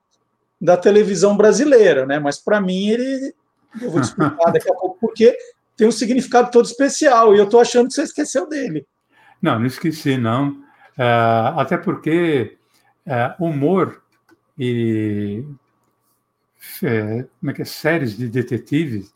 da 0.60 0.78
televisão 0.78 1.36
brasileira, 1.36 2.06
né? 2.06 2.20
Mas 2.20 2.38
para 2.38 2.62
mim 2.62 2.89
ele, 2.89 3.34
eu 3.82 3.91
vou 3.91 4.02
explicar 4.02 4.52
daqui 4.52 4.70
a 4.70 4.74
pouco 4.74 4.98
porque 5.00 5.38
tem 5.76 5.88
um 5.88 5.91
significado 5.91 6.52
todo 6.52 6.65
especial 6.65 7.36
e 7.36 7.38
eu 7.38 7.46
estou 7.46 7.60
achando 7.60 7.88
que 7.88 7.93
você 7.93 8.04
esqueceu 8.04 8.48
dele. 8.48 8.86
Não, 9.41 9.60
não 9.60 9.65
esqueci 9.65 10.17
não. 10.17 10.52
Uh, 10.98 11.60
até 11.60 11.78
porque 11.78 12.58
uh, 13.06 13.43
humor 13.43 14.02
e 14.58 15.43
uh, 16.82 17.30
como 17.39 17.52
é 17.52 17.54
que 17.54 17.62
é, 17.62 17.65
séries 17.65 18.17
de 18.17 18.28
detetives 18.28 19.13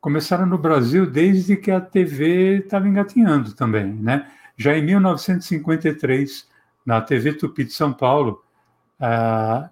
começaram 0.00 0.46
no 0.46 0.58
Brasil 0.58 1.06
desde 1.10 1.56
que 1.56 1.70
a 1.70 1.80
TV 1.80 2.58
estava 2.58 2.88
engatinhando 2.88 3.54
também, 3.54 3.92
né? 3.92 4.30
Já 4.56 4.76
em 4.76 4.84
1953, 4.84 6.48
na 6.84 7.00
TV 7.00 7.32
Tupi 7.34 7.64
de 7.64 7.72
São 7.72 7.92
Paulo, 7.92 8.42
ah, 9.00 9.70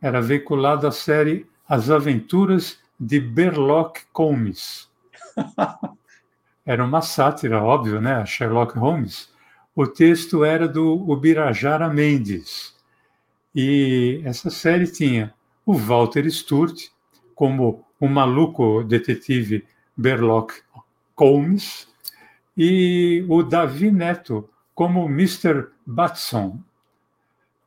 era 0.00 0.20
veiculada 0.20 0.88
a 0.88 0.92
série 0.92 1.46
As 1.68 1.90
Aventuras 1.90 2.78
de 2.98 3.20
Sherlock 3.20 4.02
Holmes. 4.14 4.88
Era 6.64 6.84
uma 6.84 7.00
sátira, 7.00 7.62
óbvio, 7.62 7.98
né? 7.98 8.16
A 8.16 8.26
Sherlock 8.26 8.78
Holmes. 8.78 9.32
O 9.74 9.86
texto 9.86 10.44
era 10.44 10.68
do 10.68 10.92
Ubirajara 11.10 11.88
Mendes. 11.88 12.76
E 13.54 14.20
essa 14.22 14.50
série 14.50 14.86
tinha 14.86 15.32
o 15.64 15.72
Walter 15.72 16.26
Sturt 16.30 16.88
como 17.34 17.87
o 18.00 18.08
maluco 18.08 18.82
detetive 18.84 19.66
Berlock 19.96 20.54
Holmes 21.16 21.88
e 22.56 23.24
o 23.28 23.42
Davi 23.42 23.90
Neto 23.90 24.48
como 24.74 25.06
Mr. 25.06 25.66
Batson. 25.84 26.60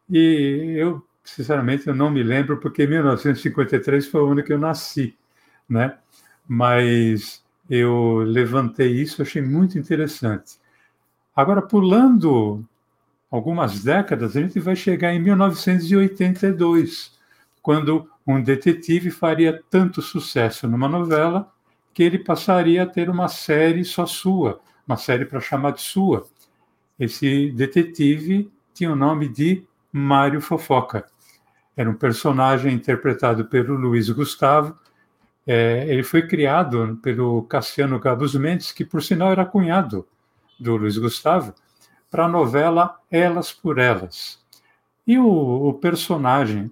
E 0.10 0.76
eu, 0.78 1.06
sinceramente, 1.24 1.88
eu 1.88 1.96
não 1.96 2.10
me 2.10 2.24
lembro, 2.24 2.58
porque 2.58 2.86
1953 2.86 4.08
foi 4.08 4.22
o 4.22 4.28
ano 4.32 4.44
que 4.44 4.52
eu 4.52 4.60
nasci, 4.60 5.18
né? 5.68 5.98
Mas 6.48 7.44
eu 7.70 8.18
levantei 8.26 8.92
isso, 8.92 9.22
achei 9.22 9.42
muito 9.42 9.78
interessante. 9.78 10.60
Agora, 11.34 11.62
pulando 11.62 12.62
algumas 13.30 13.82
décadas, 13.82 14.36
a 14.36 14.42
gente 14.42 14.60
vai 14.60 14.76
chegar 14.76 15.14
em 15.14 15.20
1982, 15.20 17.18
quando 17.62 18.11
um 18.26 18.42
detetive 18.42 19.10
faria 19.10 19.62
tanto 19.70 20.02
sucesso 20.02 20.68
numa 20.68 20.88
novela 20.88 21.52
que 21.94 22.04
ele 22.04 22.20
passaria 22.20 22.84
a 22.84 22.88
ter 22.88 23.10
uma 23.10 23.28
série 23.28 23.84
só 23.84 24.06
sua, 24.06 24.62
uma 24.88 24.98
série 24.98 25.26
para 25.26 25.40
chamar 25.40 25.72
de 25.72 25.82
sua. 25.82 26.26
Esse 27.00 27.52
detetive 27.52 28.52
tinha 28.74 28.92
o 28.92 28.96
nome 28.96 29.28
de 29.28 29.66
Mário 29.92 30.40
Fofoca. 30.40 31.06
Era 31.76 31.90
um 31.90 31.96
personagem 31.96 32.74
interpretado 32.74 33.46
pelo 33.46 33.74
Luiz 33.76 34.10
Gustavo. 34.10 34.78
É, 35.46 35.86
ele 35.88 36.04
foi 36.04 36.28
criado 36.28 37.00
pelo 37.02 37.44
Cassiano 37.44 38.00
Gabus 38.00 38.36
Mendes, 38.36 38.72
que 38.72 38.86
por 38.86 39.02
sinal 39.02 39.32
era 39.32 39.46
cunhado 39.46 40.08
do 40.60 40.76
Luiz 40.76 40.98
Gustavo, 40.98 41.54
para 42.10 42.26
a 42.26 42.30
novela 42.30 43.00
Elas 43.10 43.52
por 43.52 43.80
Elas. 43.80 44.40
E 45.08 45.18
o, 45.18 45.26
o 45.28 45.74
personagem 45.74 46.72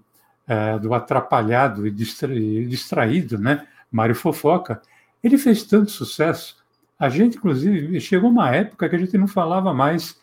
é, 0.50 0.80
do 0.80 0.92
atrapalhado 0.96 1.86
e 1.86 1.92
distraído, 1.92 3.38
né? 3.38 3.68
Mário 3.92 4.16
Fofoca, 4.16 4.82
ele 5.24 5.38
fez 5.38 5.62
tanto 5.64 5.92
sucesso. 5.92 6.58
A 6.98 7.08
gente, 7.08 7.38
inclusive, 7.38 8.02
chegou 8.02 8.32
uma 8.32 8.50
época 8.56 8.90
que 8.90 8.96
a 8.96 9.00
gente 9.00 9.16
não 9.16 9.28
falava 9.28 9.72
mais 9.76 10.20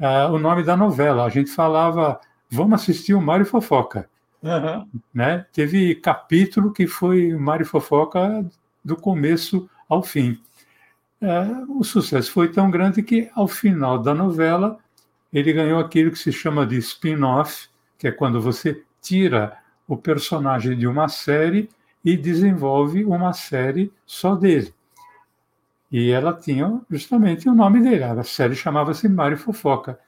uh, 0.00 0.32
o 0.32 0.38
nome 0.38 0.64
da 0.64 0.76
novela. 0.76 1.24
A 1.24 1.28
gente 1.28 1.50
falava, 1.50 2.20
vamos 2.50 2.80
assistir 2.80 3.14
o 3.14 3.22
Mário 3.22 3.46
Fofoca. 3.46 4.10
Uhum. 4.42 4.88
Né? 5.14 5.46
Teve 5.52 5.94
capítulo 5.94 6.72
que 6.72 6.88
foi 6.88 7.32
Mário 7.34 7.64
Fofoca 7.64 8.44
do 8.84 8.96
começo 8.96 9.70
ao 9.88 10.02
fim. 10.02 10.40
Uh, 11.22 11.78
o 11.78 11.84
sucesso 11.84 12.32
foi 12.32 12.48
tão 12.48 12.68
grande 12.68 13.00
que, 13.00 13.30
ao 13.32 13.46
final 13.46 13.96
da 13.96 14.12
novela, 14.12 14.76
ele 15.32 15.52
ganhou 15.52 15.78
aquilo 15.78 16.10
que 16.10 16.18
se 16.18 16.32
chama 16.32 16.66
de 16.66 16.76
spin-off, 16.78 17.68
que 17.96 18.08
é 18.08 18.12
quando 18.12 18.40
você 18.40 18.82
tira 19.00 19.56
o 19.88 19.96
personagem 19.96 20.76
de 20.76 20.86
uma 20.86 21.08
série 21.08 21.70
e 22.04 22.16
desenvolve 22.16 23.04
uma 23.04 23.32
série 23.32 23.90
só 24.04 24.36
dele. 24.36 24.72
E 25.90 26.10
ela 26.10 26.34
tinha 26.34 26.80
justamente 26.90 27.48
o 27.48 27.54
nome 27.54 27.82
dele. 27.82 28.04
A 28.04 28.22
série 28.22 28.54
chamava-se 28.54 29.08
Mário 29.08 29.38
Fofoca. 29.38 29.98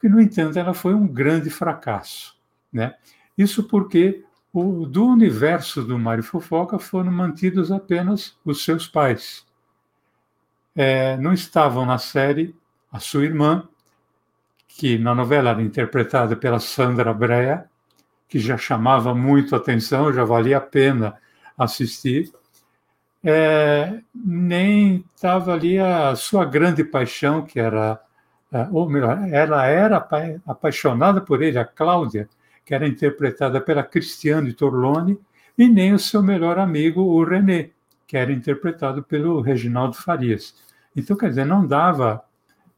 Que, 0.00 0.08
no 0.08 0.20
entanto, 0.20 0.58
ela 0.58 0.74
foi 0.74 0.92
um 0.92 1.06
grande 1.06 1.48
fracasso. 1.48 2.36
Né? 2.72 2.94
Isso 3.38 3.64
porque 3.64 4.24
o, 4.52 4.84
do 4.84 5.06
universo 5.06 5.84
do 5.84 5.98
Mário 5.98 6.24
Fofoca 6.24 6.78
foram 6.78 7.12
mantidos 7.12 7.70
apenas 7.70 8.36
os 8.44 8.64
seus 8.64 8.88
pais. 8.88 9.46
É, 10.74 11.16
não 11.18 11.32
estavam 11.32 11.86
na 11.86 11.98
série 11.98 12.54
a 12.90 12.98
sua 12.98 13.24
irmã, 13.24 13.66
que 14.66 14.98
na 14.98 15.14
novela 15.14 15.50
era 15.50 15.62
interpretada 15.62 16.36
pela 16.36 16.58
Sandra 16.58 17.14
Brea, 17.14 17.68
que 18.28 18.38
já 18.38 18.56
chamava 18.56 19.14
muito 19.14 19.54
atenção, 19.54 20.12
já 20.12 20.24
valia 20.24 20.58
a 20.58 20.60
pena 20.60 21.16
assistir, 21.56 22.32
é, 23.24 24.00
nem 24.14 25.04
estava 25.14 25.52
ali 25.52 25.78
a 25.78 26.14
sua 26.14 26.44
grande 26.44 26.84
paixão, 26.84 27.42
que 27.42 27.58
era, 27.58 28.00
é, 28.52 28.68
ou 28.70 28.88
melhor, 28.88 29.18
ela 29.32 29.66
era 29.66 29.96
apaixonada 30.46 31.20
por 31.20 31.42
ele, 31.42 31.58
a 31.58 31.64
Cláudia, 31.64 32.28
que 32.64 32.74
era 32.74 32.86
interpretada 32.86 33.60
pela 33.60 33.82
Cristiane 33.82 34.52
Torlone, 34.52 35.18
e 35.58 35.68
nem 35.68 35.94
o 35.94 35.98
seu 35.98 36.22
melhor 36.22 36.58
amigo, 36.58 37.00
o 37.00 37.24
René, 37.24 37.70
que 38.06 38.16
era 38.16 38.32
interpretado 38.32 39.02
pelo 39.02 39.40
Reginaldo 39.40 39.96
Farias. 39.96 40.54
Então, 40.94 41.16
quer 41.16 41.30
dizer, 41.30 41.46
não 41.46 41.66
dava 41.66 42.22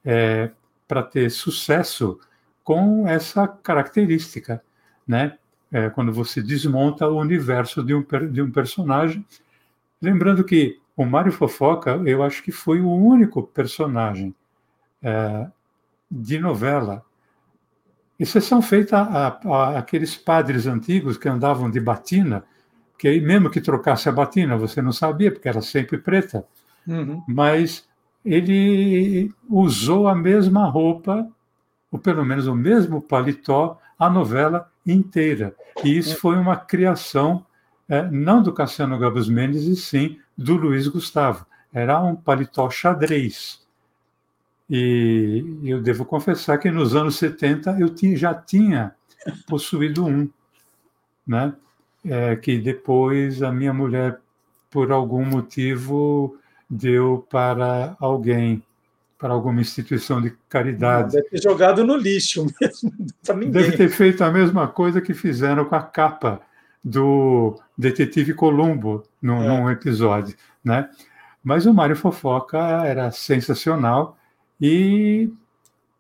é, 0.05 0.51
para 0.86 1.03
ter 1.03 1.30
sucesso 1.30 2.18
com 2.64 3.07
essa 3.07 3.46
característica 3.46 4.62
né? 5.09 5.38
É, 5.72 5.90
quando 5.90 6.12
você 6.12 6.42
desmonta 6.42 7.09
o 7.09 7.18
universo 7.18 7.82
de 7.82 7.94
um, 7.94 8.04
de 8.30 8.42
um 8.42 8.50
personagem. 8.50 9.24
Lembrando 10.00 10.44
que 10.44 10.78
o 10.96 11.04
Mário 11.04 11.32
Fofoca, 11.32 12.00
eu 12.04 12.22
acho 12.22 12.42
que 12.42 12.52
foi 12.52 12.80
o 12.80 12.90
único 12.90 13.42
personagem 13.42 14.34
é, 15.02 15.46
de 16.11 16.38
novela, 16.38 17.04
exceção 18.18 18.61
feita 18.61 18.98
a, 18.98 19.26
a, 19.28 19.78
aqueles 19.78 20.16
padres 20.16 20.66
antigos 20.66 21.16
que 21.16 21.28
andavam 21.28 21.70
de 21.70 21.78
batina, 21.80 22.44
que 22.98 23.06
aí 23.06 23.20
mesmo 23.20 23.48
que 23.48 23.61
trocasse 23.61 24.09
a 24.09 24.12
batina, 24.12 24.56
você 24.56 24.82
não 24.82 24.92
sabia, 24.92 25.30
porque 25.30 25.48
era 25.48 25.62
sempre 25.62 25.98
preta, 25.98 26.44
uhum. 26.86 27.22
mas 27.28 27.86
ele 28.24 29.32
usou 29.48 30.09
a 30.09 30.14
mesma 30.14 30.68
roupa, 30.68 31.28
ou 31.91 31.99
pelo 31.99 32.24
menos 32.24 32.47
o 32.47 32.55
mesmo 32.55 33.01
paletó, 33.01 33.78
a 33.99 34.09
novela 34.09 34.70
inteira. 34.86 35.55
E 35.84 35.97
isso 35.97 36.16
foi 36.16 36.36
uma 36.36 36.57
criação 36.57 37.45
é, 37.89 38.03
não 38.11 38.43
do 38.43 38.53
Cassiano 38.53 38.99
Gabus 38.99 39.28
Mendes, 39.28 39.64
e 39.64 39.74
sim 39.74 40.18
do 40.36 40.57
Luiz 40.57 40.86
Gustavo. 40.86 41.47
Era 41.72 42.01
um 42.01 42.14
paletó 42.14 42.68
xadrez. 42.68 43.66
E 44.68 45.43
eu 45.64 45.80
devo 45.80 46.05
confessar 46.05 46.59
que 46.59 46.70
nos 46.70 46.95
anos 46.95 47.16
70 47.16 47.80
eu 47.80 47.89
tinha, 47.89 48.16
já 48.16 48.34
tinha 48.34 48.95
possuído 49.49 50.05
um, 50.05 50.28
né? 51.26 51.55
É, 52.05 52.36
que 52.36 52.59
depois 52.59 53.43
a 53.43 53.51
minha 53.51 53.72
mulher, 53.72 54.20
por 54.70 54.93
algum 54.93 55.24
motivo, 55.24 56.39
deu 56.68 57.26
para 57.28 57.97
alguém, 57.99 58.62
para 59.19 59.35
alguma 59.35 59.61
instituição 59.61 60.23
de 60.23 60.31
caridade. 60.49 61.14
Deve 61.14 61.29
ter 61.29 61.43
jogado 61.43 61.85
no 61.85 61.97
lixo 61.97 62.47
mesmo, 62.61 62.93
para 63.27 63.35
ninguém. 63.35 63.51
Deve 63.51 63.77
ter 63.77 63.89
feito 63.89 64.23
a 64.23 64.31
mesma 64.31 64.69
coisa 64.69 65.01
que 65.01 65.12
fizeram 65.12 65.64
com 65.64 65.75
a 65.75 65.83
capa 65.83 66.41
do 66.83 67.61
Detetive 67.77 68.33
Columbo 68.33 69.03
num, 69.21 69.43
é. 69.43 69.49
num 69.49 69.71
episódio, 69.71 70.37
né? 70.64 70.89
Mas 71.43 71.66
o 71.66 71.75
Mário 71.75 71.97
Fofoca 71.97 72.59
era 72.59 73.11
sensacional 73.11 74.16
e 74.61 75.33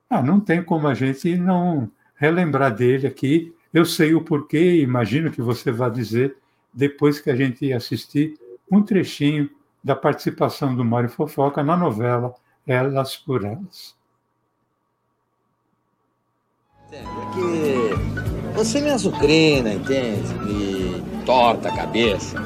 ah, 0.08 0.22
não 0.22 0.38
tem 0.38 0.62
como 0.62 0.86
a 0.86 0.94
gente 0.94 1.36
não 1.36 1.90
relembrar 2.14 2.74
dele 2.74 3.06
aqui. 3.06 3.52
Eu 3.74 3.84
sei 3.84 4.14
o 4.14 4.22
porquê, 4.22 4.80
imagino 4.80 5.30
que 5.30 5.42
você 5.42 5.72
vai 5.72 5.90
dizer 5.90 6.36
depois 6.72 7.20
que 7.20 7.30
a 7.30 7.36
gente 7.36 7.72
assistir 7.72 8.34
um 8.70 8.82
trechinho 8.82 9.50
da 9.82 9.96
participação 9.96 10.74
do 10.74 10.84
Mário 10.84 11.08
Fofoca 11.08 11.62
na 11.62 11.76
novela 11.76 12.34
Elas 12.68 13.16
por 13.16 13.46
Elas. 13.46 13.96
É 16.92 16.98
que 17.32 18.54
você 18.54 18.80
me 18.82 18.90
azucrina, 18.90 19.72
entende? 19.72 20.34
Me 20.44 21.02
torta 21.24 21.70
a 21.70 21.72
cabeça. 21.74 22.36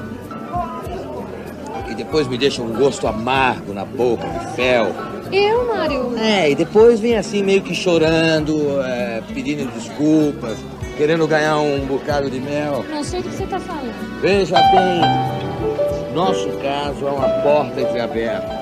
E 1.91 1.95
depois 1.95 2.29
me 2.29 2.39
deixa 2.39 2.63
um 2.63 2.73
gosto 2.73 3.09
amargo 3.09 3.75
na 3.75 3.85
boca, 3.85 4.25
de 4.29 4.55
fel. 4.55 4.93
Eu, 5.33 5.67
Mário? 5.67 6.17
É, 6.17 6.51
e 6.51 6.55
depois 6.55 7.01
vem 7.01 7.17
assim 7.17 7.43
meio 7.43 7.63
que 7.63 7.75
chorando, 7.75 8.81
é, 8.81 9.23
pedindo 9.35 9.69
desculpas, 9.73 10.57
querendo 10.97 11.27
ganhar 11.27 11.59
um 11.59 11.85
bocado 11.85 12.31
de 12.31 12.39
mel. 12.39 12.85
Não 12.89 13.03
sei 13.03 13.23
do 13.23 13.29
que 13.29 13.35
você 13.35 13.47
tá 13.47 13.59
falando. 13.59 14.21
Veja 14.21 14.55
bem, 14.55 16.15
nosso 16.15 16.49
caso 16.59 17.09
é 17.09 17.11
uma 17.11 17.29
porta 17.43 17.81
entreaberta. 17.81 18.62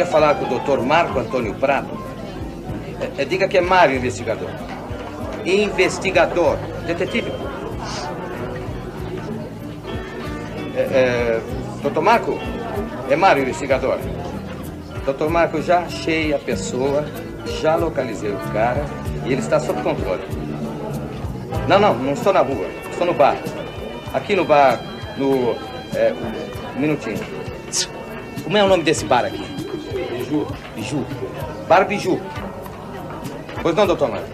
queria 0.00 0.06
falar 0.06 0.34
com 0.36 0.46
o 0.46 0.48
doutor 0.48 0.82
Marco 0.82 1.18
Antônio 1.18 1.54
Prado. 1.56 1.90
É, 3.00 3.22
é, 3.22 3.24
diga 3.26 3.46
que 3.46 3.58
é 3.58 3.60
Mário 3.60 3.96
investigador. 3.96 4.48
Investigador. 5.44 6.56
Detetive. 6.86 7.30
É, 10.74 10.80
é, 10.80 11.40
doutor 11.82 12.02
Marco? 12.02 12.38
É 13.10 13.16
Mário 13.16 13.42
investigador. 13.42 13.98
Doutor 15.04 15.28
Marco, 15.28 15.60
já 15.60 15.80
achei 15.80 16.32
a 16.32 16.38
pessoa, 16.38 17.04
já 17.60 17.76
localizei 17.76 18.30
o 18.30 18.38
cara 18.52 18.82
e 19.26 19.32
ele 19.32 19.42
está 19.42 19.60
sob 19.60 19.82
controle. 19.82 20.22
Não, 21.68 21.78
não, 21.78 21.94
não 21.94 22.12
estou 22.14 22.32
na 22.32 22.40
rua, 22.40 22.66
estou 22.90 23.06
no 23.06 23.12
bar. 23.12 23.36
Aqui 24.14 24.34
no 24.34 24.46
bar, 24.46 24.80
no. 25.18 25.54
É, 25.94 26.14
um 26.74 26.80
minutinho. 26.80 27.18
Como 28.44 28.56
é 28.56 28.64
o 28.64 28.68
nome 28.68 28.82
desse 28.82 29.04
bar 29.04 29.26
aqui? 29.26 29.49
Biju. 30.30 30.46
Biju. 30.76 31.06
Bar 31.68 31.84
Biju. 31.86 32.20
Pois 33.62 33.74
não, 33.74 33.86
doutor 33.86 34.08
Marco? 34.08 34.28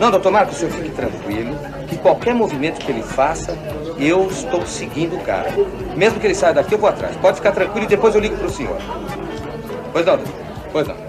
Não, 0.00 0.10
doutor 0.10 0.32
Marco, 0.32 0.52
o 0.52 0.54
senhor 0.54 0.72
fique 0.72 0.90
tranquilo 0.90 1.56
que 1.88 1.96
qualquer 1.98 2.34
movimento 2.34 2.84
que 2.84 2.90
ele 2.90 3.02
faça, 3.02 3.56
eu 3.98 4.26
estou 4.28 4.66
seguindo 4.66 5.16
o 5.16 5.20
cara. 5.20 5.50
Mesmo 5.94 6.18
que 6.18 6.26
ele 6.26 6.34
saia 6.34 6.54
daqui, 6.54 6.74
eu 6.74 6.78
vou 6.78 6.88
atrás. 6.88 7.16
Pode 7.16 7.36
ficar 7.36 7.52
tranquilo 7.52 7.84
e 7.84 7.88
depois 7.88 8.14
eu 8.14 8.20
ligo 8.20 8.36
para 8.36 8.46
o 8.46 8.50
senhor. 8.50 8.76
Pois 9.92 10.06
não, 10.06 10.16
doutor? 10.16 10.34
Pois 10.72 10.88
não. 10.88 11.05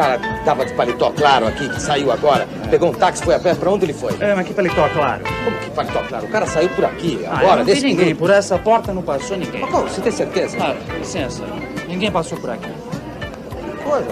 Cara 0.00 0.18
que 0.18 0.44
tava 0.44 0.64
de 0.64 0.72
paletó 0.72 1.10
claro 1.10 1.46
aqui, 1.46 1.68
que 1.68 1.80
saiu 1.80 2.10
agora, 2.10 2.48
pegou 2.70 2.88
um 2.88 2.94
táxi, 2.94 3.22
foi 3.22 3.34
a 3.34 3.38
pé, 3.38 3.54
pra 3.54 3.70
onde 3.70 3.84
ele 3.84 3.92
foi? 3.92 4.16
É, 4.18 4.34
mas 4.34 4.46
que 4.46 4.54
paletó 4.54 4.88
claro? 4.88 5.22
Como 5.44 5.58
que 5.58 5.70
paletó 5.70 6.02
claro? 6.08 6.24
O 6.24 6.30
cara 6.30 6.46
saiu 6.46 6.70
por 6.70 6.86
aqui, 6.86 7.22
ah, 7.26 7.38
agora, 7.38 7.56
não 7.56 7.64
desse 7.66 7.82
ninguém, 7.82 8.06
minuto. 8.06 8.18
por 8.18 8.30
essa 8.30 8.58
porta 8.58 8.94
não 8.94 9.02
passou 9.02 9.36
ninguém. 9.36 9.60
Mas, 9.60 9.70
você 9.70 10.00
tem 10.00 10.10
certeza? 10.10 10.56
Claro, 10.56 10.78
licença. 10.98 11.44
Ninguém 11.86 12.10
passou 12.10 12.38
por 12.38 12.48
aqui. 12.48 12.70
Coisa. 13.84 14.08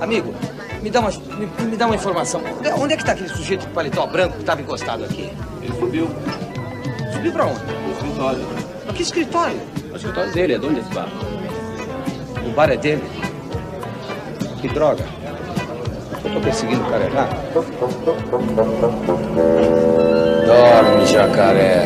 Amigo, 0.00 0.34
me 0.80 0.88
dá, 0.88 1.00
uma, 1.00 1.10
me, 1.10 1.66
me, 1.66 1.76
dá 1.76 1.84
uma 1.84 1.96
informação. 1.96 2.40
Onde 2.78 2.94
é 2.94 2.96
que 2.96 3.04
tá 3.04 3.12
aquele 3.12 3.28
sujeito 3.28 3.66
de 3.66 3.72
paletó 3.74 4.06
branco 4.06 4.36
que 4.36 4.40
estava 4.40 4.62
encostado 4.62 5.04
aqui? 5.04 5.30
Ele 5.60 5.74
subiu. 5.78 6.08
Subiu 7.12 7.32
pra 7.32 7.44
onde? 7.44 7.60
No 7.60 7.92
escritório. 7.92 8.40
Mas 8.86 8.96
que 8.96 9.02
escritório? 9.02 9.60
O 9.92 9.96
escritório 9.96 10.32
dele, 10.32 10.54
é 10.54 10.58
dono 10.58 10.74
desse 10.76 10.94
bar. 10.94 11.08
O 12.50 12.52
bar 12.52 12.68
é 12.68 12.76
dele. 12.76 13.02
Que 14.60 14.68
droga. 14.68 15.04
Eu 16.24 16.34
tô 16.34 16.40
perseguindo 16.40 16.82
o 16.82 16.90
cara 16.90 17.04
errado. 17.04 17.36
Dorme, 20.46 21.06
jacaré. 21.06 21.84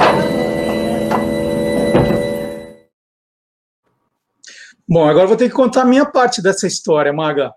Bom, 4.89 5.07
agora 5.07 5.27
vou 5.27 5.37
ter 5.37 5.51
que 5.51 5.55
contar 5.55 5.83
a 5.83 5.87
minha 5.87 6.07
parte 6.07 6.41
dessa 6.41 6.67
história, 6.67 7.13
Maga. 7.13 7.53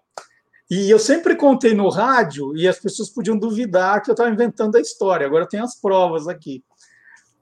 E 0.70 0.89
eu 0.91 0.99
sempre 0.99 1.38
contei 1.38 1.74
no 1.74 1.88
rádio 1.88 2.58
e 2.58 2.68
as 2.68 2.78
pessoas 2.78 3.10
podiam 3.10 3.39
duvidar 3.39 4.01
que 4.01 4.12
eu 4.12 4.14
estava 4.14 4.30
inventando 4.30 4.76
a 4.76 4.82
história. 4.82 5.26
Agora 5.26 5.47
tem 5.47 5.62
as 5.62 5.80
provas 5.80 6.28
aqui. 6.28 6.62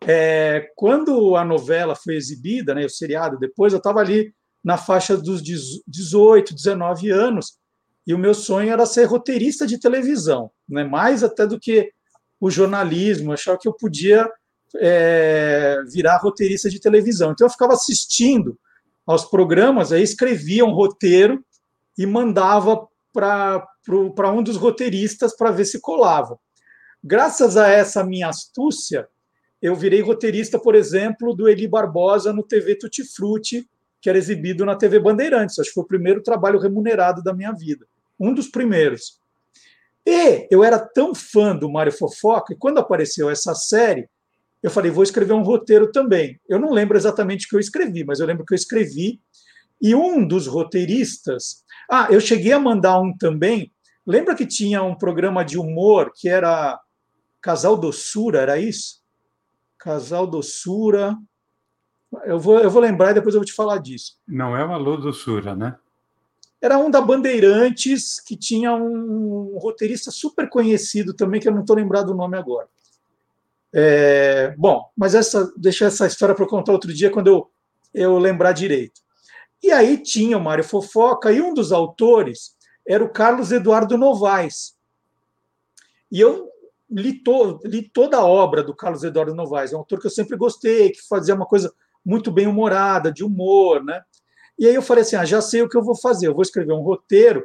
É, 0.05 0.70
quando 0.76 1.36
a 1.36 1.43
novela 1.43 1.95
foi 1.95 2.16
exibida, 2.16 2.76
né, 2.76 2.86
o 2.86 2.89
seriado, 2.89 3.39
depois 3.39 3.74
eu 3.74 3.78
estava 3.78 3.99
ali 3.99 4.32
na 4.66 4.78
faixa 4.78 5.16
dos 5.16 5.43
18, 5.43 6.55
19 6.55 7.11
anos, 7.11 7.59
e 8.07 8.16
o 8.16 8.18
meu 8.18 8.34
sonho 8.34 8.72
era 8.72 8.84
ser 8.88 9.05
roteirista 9.05 9.68
de 9.68 9.80
televisão, 9.80 10.49
né? 10.68 10.84
mais 10.84 11.24
até 11.24 11.45
do 11.45 11.59
que 11.59 11.91
o 12.41 12.49
jornalismo, 12.49 13.32
achava 13.32 13.59
que 13.59 13.68
eu 13.68 13.74
podia 13.74 14.28
é, 14.78 15.78
virar 15.88 16.18
roteirista 16.18 16.68
de 16.68 16.80
televisão. 16.80 17.32
Então 17.32 17.45
eu 17.45 17.51
ficava 17.51 17.74
assistindo 17.74 18.57
aos 19.05 19.26
programas, 19.26 19.91
aí 19.91 20.01
escrevia 20.01 20.66
um 20.66 20.74
roteiro 20.74 21.45
e 21.95 22.07
mandava 22.07 22.88
para 23.13 24.32
um 24.34 24.41
dos 24.41 24.57
roteiristas 24.57 25.36
para 25.38 25.51
ver 25.51 25.66
se 25.66 25.80
colava. 25.80 26.39
Graças 27.03 27.55
a 27.55 27.68
essa 27.68 28.03
minha 28.03 28.30
astúcia, 28.30 29.07
eu 29.61 29.76
virei 29.76 30.01
roteirista, 30.01 30.57
por 30.57 30.74
exemplo, 30.74 31.36
do 31.36 31.47
Eli 31.47 31.68
Barbosa 31.68 32.34
no 32.34 32.41
TV 32.41 32.76
Tutti 32.76 33.03
Frutti, 33.03 33.70
que 34.06 34.10
era 34.10 34.20
exibido 34.20 34.64
na 34.64 34.76
TV 34.76 34.99
Bandeirantes. 34.99 35.58
Acho 35.58 35.70
que 35.70 35.74
foi 35.74 35.84
o 35.84 35.88
primeiro 35.88 36.22
trabalho 36.22 36.60
remunerado 36.60 37.24
da 37.24 37.34
minha 37.34 37.51
vida. 37.51 37.88
Um 38.20 38.36
dos 38.36 38.47
primeiros. 38.47 39.20
E 40.06 40.47
eu 40.51 40.64
era 40.64 40.78
tão 40.78 41.16
fã 41.16 41.56
do 41.56 41.68
Mário 41.68 41.91
Fofoca, 41.91 42.53
e 42.53 42.56
quando 42.56 42.78
apareceu 42.78 43.32
essa 43.32 43.56
série, 43.56 44.08
eu 44.62 44.70
falei, 44.70 44.91
vou 44.91 45.01
escrever 45.01 45.34
um 45.34 45.41
roteiro 45.41 45.91
também. 45.91 46.39
Eu 46.47 46.60
não 46.60 46.70
lembro 46.70 46.95
exatamente 46.95 47.47
o 47.47 47.49
que 47.49 47.56
eu 47.56 47.60
escrevi, 47.60 48.03
mas 48.03 48.20
eu 48.20 48.28
lembro 48.28 48.45
que 48.45 48.53
eu 48.53 48.56
escrevi. 48.56 49.20
E 49.82 49.95
um 49.95 50.28
dos 50.28 50.45
roteiristas. 50.45 51.64
Ah, 51.89 52.08
eu 52.12 52.22
cheguei 52.22 52.53
a 52.53 52.60
mandar 52.60 53.01
um 53.01 53.12
também. 53.18 53.74
Lembra 54.06 54.36
que 54.36 54.45
tinha 54.45 54.84
um 54.84 54.95
programa 54.95 55.43
de 55.43 55.58
humor 55.58 56.12
que 56.16 56.30
era 56.30 56.80
Casal 57.41 57.76
Doçura, 57.76 58.39
era 58.39 58.60
isso? 58.60 59.01
Casal 59.80 60.28
Doçura. 60.28 61.18
Eu 62.24 62.39
vou, 62.39 62.60
eu 62.60 62.70
vou 62.70 62.82
lembrar 62.82 63.12
e 63.12 63.16
depois 63.16 63.36
eu 63.36 63.39
vou 63.39 63.45
te 63.45 63.53
falar 63.53 63.78
disso. 63.80 64.18
Não 64.28 64.56
é 64.56 64.66
o 64.66 64.72
Alô 64.72 64.97
Doçura, 64.97 65.56
né? 65.56 65.76
Era 66.62 66.78
um 66.78 66.89
da 66.89 67.01
Bandeirantes, 67.01 68.20
que 68.20 68.36
tinha 68.36 68.74
um 68.74 69.58
roteirista 69.58 70.10
super 70.10 70.49
conhecido 70.49 71.14
também, 71.14 71.39
que 71.39 71.47
eu 71.47 71.53
não 71.53 71.62
estou 71.62 71.76
lembrado 71.76 72.10
o 72.10 72.16
nome 72.16 72.38
agora. 72.38 72.68
É, 73.74 74.56
bom, 74.58 74.89
mas 74.95 75.14
essa, 75.14 75.51
deixa 75.58 75.86
essa 75.86 76.08
história 76.08 76.34
para 76.34 76.47
contar 76.47 76.72
outro 76.72 76.93
dia, 76.93 77.12
quando 77.12 77.28
eu, 77.28 77.51
eu 77.93 78.18
lembrar 78.18 78.53
direito. 78.53 79.01
E 79.62 79.72
aí 79.72 79.97
tinha 79.97 80.38
o 80.38 80.41
Mário 80.41 80.64
Fofoca, 80.64 81.32
e 81.32 81.41
um 81.41 81.53
dos 81.53 81.72
autores 81.72 82.56
era 82.88 83.03
o 83.03 83.10
Carlos 83.10 83.51
Eduardo 83.51 83.97
Novaes. 83.97 84.76
E 86.12 86.22
eu 86.22 86.49
li, 86.89 87.22
to, 87.22 87.60
li 87.66 87.89
toda 87.89 88.18
a 88.18 88.26
obra 88.26 88.64
do 88.64 88.76
Carlos 88.76 89.03
Eduardo 89.03 89.36
Novaes, 89.36 89.74
é 89.74 89.76
um 89.76 89.80
autor 89.80 89.99
que 89.99 90.08
eu 90.08 90.12
sempre 90.12 90.38
gostei, 90.38 90.91
que 90.91 91.06
fazia 91.08 91.36
uma 91.36 91.45
coisa 91.45 91.74
muito 92.06 92.32
bem 92.32 92.47
humorada, 92.47 93.12
de 93.12 93.24
humor, 93.24 93.84
né? 93.84 94.01
E 94.58 94.68
aí 94.68 94.76
eu 94.76 94.82
falei 94.82 95.01
assim: 95.01 95.16
ah, 95.16 95.26
já 95.26 95.41
sei 95.41 95.62
o 95.62 95.70
que 95.70 95.78
eu 95.78 95.84
vou 95.84 95.95
fazer, 95.95 96.28
eu 96.28 96.34
vou 96.34 96.43
escrever 96.43 96.74
um 96.74 96.82
roteiro. 96.82 97.43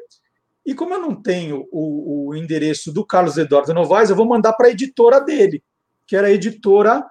E 0.65 0.75
como 0.75 0.95
eu 0.95 1.01
não 1.01 1.15
tenho 1.15 1.67
o, 1.73 2.29
o 2.29 2.37
endereço 2.37 2.93
do 2.93 3.05
Carlos 3.05 3.39
Eduardo 3.39 3.73
Novaes, 3.73 4.11
eu 4.11 4.17
vou 4.17 4.27
mandar 4.27 4.53
para 4.53 4.69
a 4.69 4.71
editora 4.71 5.21
dele, 5.21 5.65
que 6.07 6.15
era 6.15 6.29
a 6.29 6.33
editora 6.33 7.05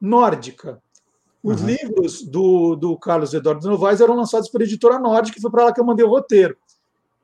nórdica. 0.00 0.80
Os 1.42 1.60
uhum. 1.60 1.66
livros 1.66 2.22
do, 2.22 2.76
do 2.76 2.96
Carlos 2.96 3.34
Eduardo 3.34 3.68
Novaes 3.68 4.00
eram 4.00 4.14
lançados 4.14 4.48
pela 4.48 4.64
editora 4.64 4.98
nórdica, 4.98 5.38
e 5.38 5.42
foi 5.42 5.50
para 5.50 5.64
lá 5.64 5.72
que 5.72 5.80
eu 5.80 5.84
mandei 5.84 6.04
o 6.04 6.08
roteiro. 6.08 6.56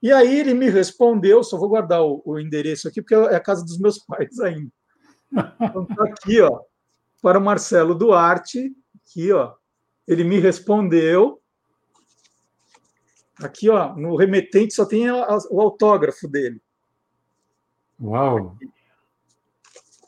E 0.02 0.12
aí 0.12 0.38
ele 0.38 0.52
me 0.52 0.68
respondeu, 0.68 1.42
só 1.42 1.56
vou 1.56 1.68
guardar 1.68 2.02
o, 2.02 2.20
o 2.24 2.38
endereço 2.38 2.88
aqui, 2.88 3.00
porque 3.00 3.14
é 3.14 3.36
a 3.36 3.40
casa 3.40 3.64
dos 3.64 3.78
meus 3.78 3.98
pais 4.04 4.38
ainda. 4.40 4.70
Então 5.32 5.86
tá 5.86 6.04
aqui, 6.04 6.40
ó, 6.40 6.60
para 7.22 7.38
o 7.38 7.42
Marcelo 7.42 7.94
Duarte, 7.94 8.70
aqui, 9.06 9.32
ó, 9.32 9.54
ele 10.06 10.24
me 10.24 10.38
respondeu 10.38 11.40
Aqui, 13.42 13.68
ó, 13.68 13.94
no 13.96 14.14
remetente 14.16 14.74
só 14.74 14.84
tem 14.84 15.10
o 15.10 15.60
autógrafo 15.60 16.28
dele. 16.28 16.62
Uau! 18.00 18.56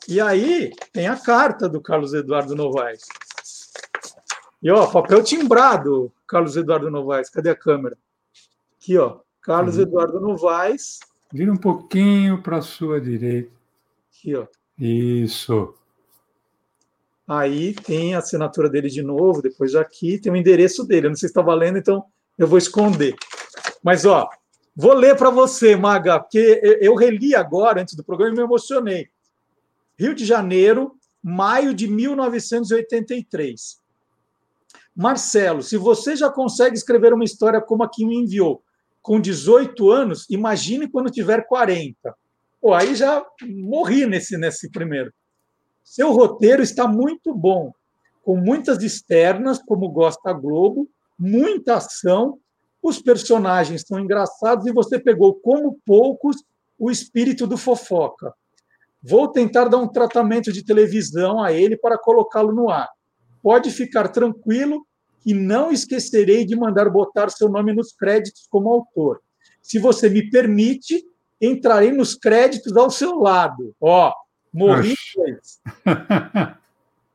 E 0.07 0.21
aí 0.21 0.71
tem 0.93 1.07
a 1.07 1.17
carta 1.17 1.67
do 1.67 1.81
Carlos 1.81 2.13
Eduardo 2.13 2.55
Novaes. 2.55 3.01
E 4.63 4.71
ó, 4.71 4.87
papel 4.87 5.23
timbrado, 5.23 6.11
Carlos 6.25 6.55
Eduardo 6.55 6.89
Novaes. 6.89 7.29
Cadê 7.29 7.49
a 7.49 7.55
câmera? 7.55 7.97
Aqui, 8.79 8.97
ó, 8.97 9.19
Carlos 9.41 9.75
uhum. 9.75 9.81
Eduardo 9.81 10.19
Novaes. 10.21 10.99
Vira 11.31 11.51
um 11.51 11.57
pouquinho 11.57 12.41
para 12.41 12.57
a 12.57 12.61
sua 12.61 13.01
direita. 13.01 13.51
Aqui, 14.09 14.35
ó. 14.35 14.47
Isso. 14.79 15.75
Aí 17.27 17.73
tem 17.73 18.15
a 18.15 18.19
assinatura 18.19 18.69
dele 18.69 18.89
de 18.89 19.01
novo, 19.01 19.41
depois 19.41 19.75
aqui 19.75 20.17
tem 20.17 20.31
o 20.31 20.35
endereço 20.35 20.85
dele. 20.85 21.07
Eu 21.07 21.09
não 21.09 21.17
sei 21.17 21.27
se 21.27 21.31
está 21.31 21.41
valendo, 21.41 21.77
então 21.77 22.05
eu 22.37 22.47
vou 22.47 22.57
esconder. 22.57 23.15
Mas, 23.83 24.05
ó, 24.05 24.29
vou 24.75 24.93
ler 24.93 25.17
para 25.17 25.29
você, 25.29 25.75
Maga, 25.75 26.19
porque 26.19 26.61
eu 26.79 26.95
reli 26.95 27.35
agora, 27.35 27.81
antes 27.81 27.95
do 27.95 28.03
programa, 28.03 28.33
e 28.33 28.37
me 28.37 28.43
emocionei. 28.43 29.09
Rio 29.99 30.15
de 30.15 30.23
Janeiro, 30.23 30.95
maio 31.21 31.73
de 31.73 31.87
1983. 31.87 33.81
Marcelo, 34.95 35.61
se 35.61 35.75
você 35.75 36.15
já 36.15 36.29
consegue 36.29 36.75
escrever 36.75 37.13
uma 37.13 37.25
história 37.25 37.59
como 37.59 37.83
a 37.83 37.89
que 37.89 38.05
me 38.05 38.15
enviou, 38.15 38.63
com 39.01 39.19
18 39.19 39.91
anos, 39.91 40.25
imagine 40.29 40.89
quando 40.89 41.11
tiver 41.11 41.45
40. 41.45 42.15
Pô, 42.61 42.73
aí 42.73 42.95
já 42.95 43.25
morri 43.41 44.05
nesse, 44.05 44.37
nesse 44.37 44.71
primeiro. 44.71 45.13
Seu 45.87 46.11
roteiro 46.11 46.61
está 46.61 46.85
muito 46.85 47.33
bom, 47.33 47.71
com 48.21 48.35
muitas 48.35 48.83
externas, 48.83 49.57
como 49.57 49.87
gosta 49.87 50.31
a 50.31 50.33
Globo, 50.33 50.89
muita 51.17 51.75
ação, 51.77 52.39
os 52.83 53.01
personagens 53.01 53.85
são 53.87 53.97
engraçados 53.97 54.67
e 54.67 54.73
você 54.73 54.99
pegou, 54.99 55.35
como 55.35 55.79
poucos, 55.85 56.43
o 56.77 56.91
espírito 56.91 57.47
do 57.47 57.57
fofoca. 57.57 58.33
Vou 59.01 59.29
tentar 59.29 59.69
dar 59.69 59.77
um 59.77 59.87
tratamento 59.87 60.51
de 60.51 60.61
televisão 60.61 61.41
a 61.41 61.53
ele 61.53 61.77
para 61.77 61.97
colocá-lo 61.97 62.51
no 62.51 62.69
ar. 62.69 62.89
Pode 63.41 63.71
ficar 63.71 64.09
tranquilo 64.09 64.85
que 65.21 65.33
não 65.33 65.71
esquecerei 65.71 66.43
de 66.43 66.53
mandar 66.57 66.89
botar 66.89 67.29
seu 67.29 67.47
nome 67.47 67.73
nos 67.73 67.93
créditos 67.93 68.45
como 68.49 68.69
autor. 68.69 69.21
Se 69.61 69.79
você 69.79 70.09
me 70.09 70.29
permite, 70.29 71.01
entrarei 71.39 71.93
nos 71.93 72.13
créditos 72.13 72.75
ao 72.75 72.91
seu 72.91 73.15
lado. 73.15 73.73
Ó, 73.79 74.11
morri. 74.57 74.95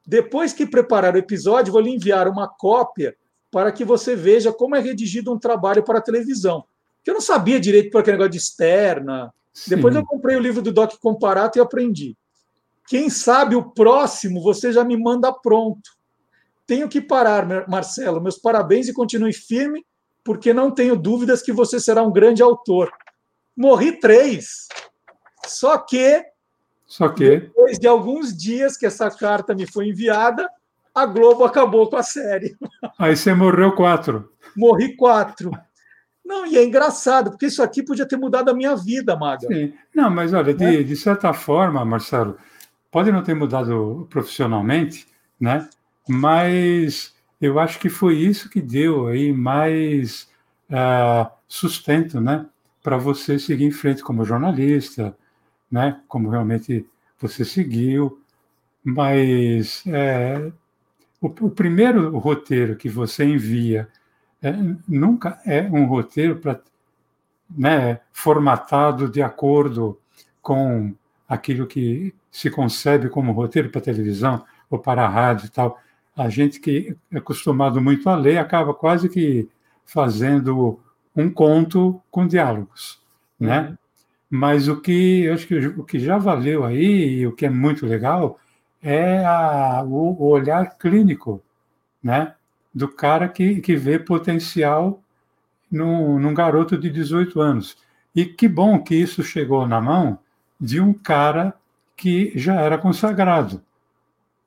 Depois 0.06 0.52
que 0.52 0.66
preparar 0.66 1.14
o 1.14 1.18
episódio, 1.18 1.72
vou 1.72 1.80
lhe 1.80 1.90
enviar 1.90 2.28
uma 2.28 2.48
cópia 2.48 3.16
para 3.50 3.70
que 3.70 3.84
você 3.84 4.16
veja 4.16 4.52
como 4.52 4.74
é 4.74 4.80
redigido 4.80 5.32
um 5.32 5.38
trabalho 5.38 5.82
para 5.82 5.98
a 5.98 6.02
televisão. 6.02 6.64
Que 7.04 7.10
eu 7.10 7.14
não 7.14 7.20
sabia 7.20 7.60
direito 7.60 7.90
para 7.90 8.00
aquele 8.00 8.16
negócio 8.16 8.32
de 8.32 8.38
externa. 8.38 9.32
Sim. 9.52 9.76
Depois 9.76 9.94
eu 9.94 10.04
comprei 10.04 10.36
o 10.36 10.40
livro 10.40 10.62
do 10.62 10.72
Doc 10.72 10.94
Comparato 11.00 11.58
e 11.58 11.60
aprendi. 11.60 12.16
Quem 12.88 13.10
sabe 13.10 13.54
o 13.54 13.70
próximo 13.70 14.42
você 14.42 14.72
já 14.72 14.84
me 14.84 14.96
manda 14.96 15.32
pronto. 15.32 15.90
Tenho 16.66 16.88
que 16.88 17.00
parar, 17.00 17.68
Marcelo. 17.68 18.20
Meus 18.20 18.38
parabéns 18.38 18.88
e 18.88 18.92
continue 18.92 19.32
firme, 19.32 19.84
porque 20.24 20.52
não 20.52 20.70
tenho 20.70 20.96
dúvidas 20.96 21.42
que 21.42 21.52
você 21.52 21.78
será 21.78 22.02
um 22.02 22.12
grande 22.12 22.42
autor. 22.42 22.90
Morri 23.56 23.98
três. 23.98 24.68
Só 25.46 25.76
que, 25.76 26.24
Só 26.92 27.08
que, 27.08 27.24
depois 27.24 27.78
de 27.78 27.88
alguns 27.88 28.36
dias 28.36 28.76
que 28.76 28.84
essa 28.84 29.10
carta 29.10 29.54
me 29.54 29.64
foi 29.64 29.88
enviada, 29.88 30.46
a 30.94 31.06
Globo 31.06 31.42
acabou 31.42 31.88
com 31.88 31.96
a 31.96 32.02
série. 32.02 32.54
Aí 32.98 33.16
você 33.16 33.32
morreu 33.32 33.72
quatro. 33.72 34.30
Morri 34.54 34.94
quatro. 34.94 35.50
Não, 36.22 36.46
e 36.46 36.58
é 36.58 36.62
engraçado, 36.62 37.30
porque 37.30 37.46
isso 37.46 37.62
aqui 37.62 37.82
podia 37.82 38.06
ter 38.06 38.18
mudado 38.18 38.50
a 38.50 38.54
minha 38.54 38.76
vida, 38.76 39.16
Maga. 39.16 39.48
Sim. 39.48 39.72
Não, 39.94 40.10
mas 40.10 40.34
olha, 40.34 40.52
de, 40.52 40.80
é. 40.80 40.82
de 40.82 40.94
certa 40.94 41.32
forma, 41.32 41.82
Marcelo, 41.82 42.36
pode 42.90 43.10
não 43.10 43.22
ter 43.22 43.32
mudado 43.32 44.06
profissionalmente, 44.10 45.06
né? 45.40 45.66
Mas 46.06 47.14
eu 47.40 47.58
acho 47.58 47.78
que 47.78 47.88
foi 47.88 48.16
isso 48.16 48.50
que 48.50 48.60
deu 48.60 49.06
aí 49.06 49.32
mais 49.32 50.28
uh, 50.68 51.26
sustento, 51.48 52.20
né? 52.20 52.44
Para 52.82 52.98
você 52.98 53.38
seguir 53.38 53.64
em 53.64 53.70
frente 53.70 54.02
como 54.02 54.26
jornalista, 54.26 55.16
né? 55.72 55.98
Como 56.06 56.28
realmente 56.28 56.86
você 57.18 57.44
seguiu. 57.44 58.20
Mas 58.84 59.82
é, 59.86 60.52
o, 61.20 61.28
o 61.28 61.50
primeiro 61.50 62.18
roteiro 62.18 62.76
que 62.76 62.90
você 62.90 63.24
envia 63.24 63.88
é, 64.42 64.52
nunca 64.86 65.40
é 65.46 65.62
um 65.62 65.86
roteiro 65.86 66.36
para 66.36 66.60
né, 67.48 68.00
formatado 68.12 69.08
de 69.08 69.22
acordo 69.22 69.98
com 70.42 70.94
aquilo 71.28 71.66
que 71.66 72.14
se 72.30 72.50
concebe 72.50 73.08
como 73.08 73.32
roteiro 73.32 73.70
para 73.70 73.80
televisão 73.80 74.44
ou 74.68 74.78
para 74.78 75.04
a 75.04 75.08
rádio 75.08 75.46
e 75.46 75.50
tal. 75.50 75.78
A 76.16 76.28
gente 76.28 76.60
que 76.60 76.96
é 77.10 77.18
acostumado 77.18 77.80
muito 77.80 78.08
a 78.10 78.16
ler 78.16 78.38
acaba 78.38 78.74
quase 78.74 79.08
que 79.08 79.48
fazendo 79.84 80.80
um 81.14 81.30
conto 81.30 82.02
com 82.10 82.26
diálogos, 82.26 83.00
né? 83.38 83.76
Mas 84.34 84.66
o 84.66 84.80
que 84.80 85.24
eu 85.24 85.34
acho 85.34 85.46
que 85.46 85.58
o 85.58 85.84
que 85.84 85.98
já 85.98 86.16
valeu 86.16 86.64
aí 86.64 87.18
e 87.18 87.26
o 87.26 87.32
que 87.32 87.44
é 87.44 87.50
muito 87.50 87.84
legal 87.84 88.40
é 88.82 89.22
a, 89.26 89.82
o, 89.84 90.16
o, 90.18 90.28
olhar 90.28 90.78
clínico, 90.78 91.42
né? 92.02 92.34
Do 92.74 92.88
cara 92.88 93.28
que, 93.28 93.60
que 93.60 93.76
vê 93.76 93.98
potencial 93.98 95.02
num, 95.70 96.18
num 96.18 96.32
garoto 96.32 96.78
de 96.78 96.88
18 96.88 97.42
anos. 97.42 97.76
E 98.16 98.24
que 98.24 98.48
bom 98.48 98.82
que 98.82 98.94
isso 98.94 99.22
chegou 99.22 99.68
na 99.68 99.82
mão 99.82 100.18
de 100.58 100.80
um 100.80 100.94
cara 100.94 101.52
que 101.94 102.32
já 102.34 102.58
era 102.58 102.78
consagrado, 102.78 103.62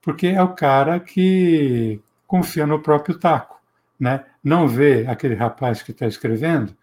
porque 0.02 0.26
é 0.28 0.42
o 0.42 0.56
cara 0.56 1.00
que 1.00 2.02
confia 2.26 2.66
no 2.66 2.82
próprio 2.82 3.20
taco, 3.20 3.62
né? 4.00 4.26
Não 4.44 4.68
vê 4.68 5.06
aquele 5.08 5.36
rapaz 5.36 5.84
que 5.84 5.92
está 5.92 6.08
escrevendo 6.08 6.76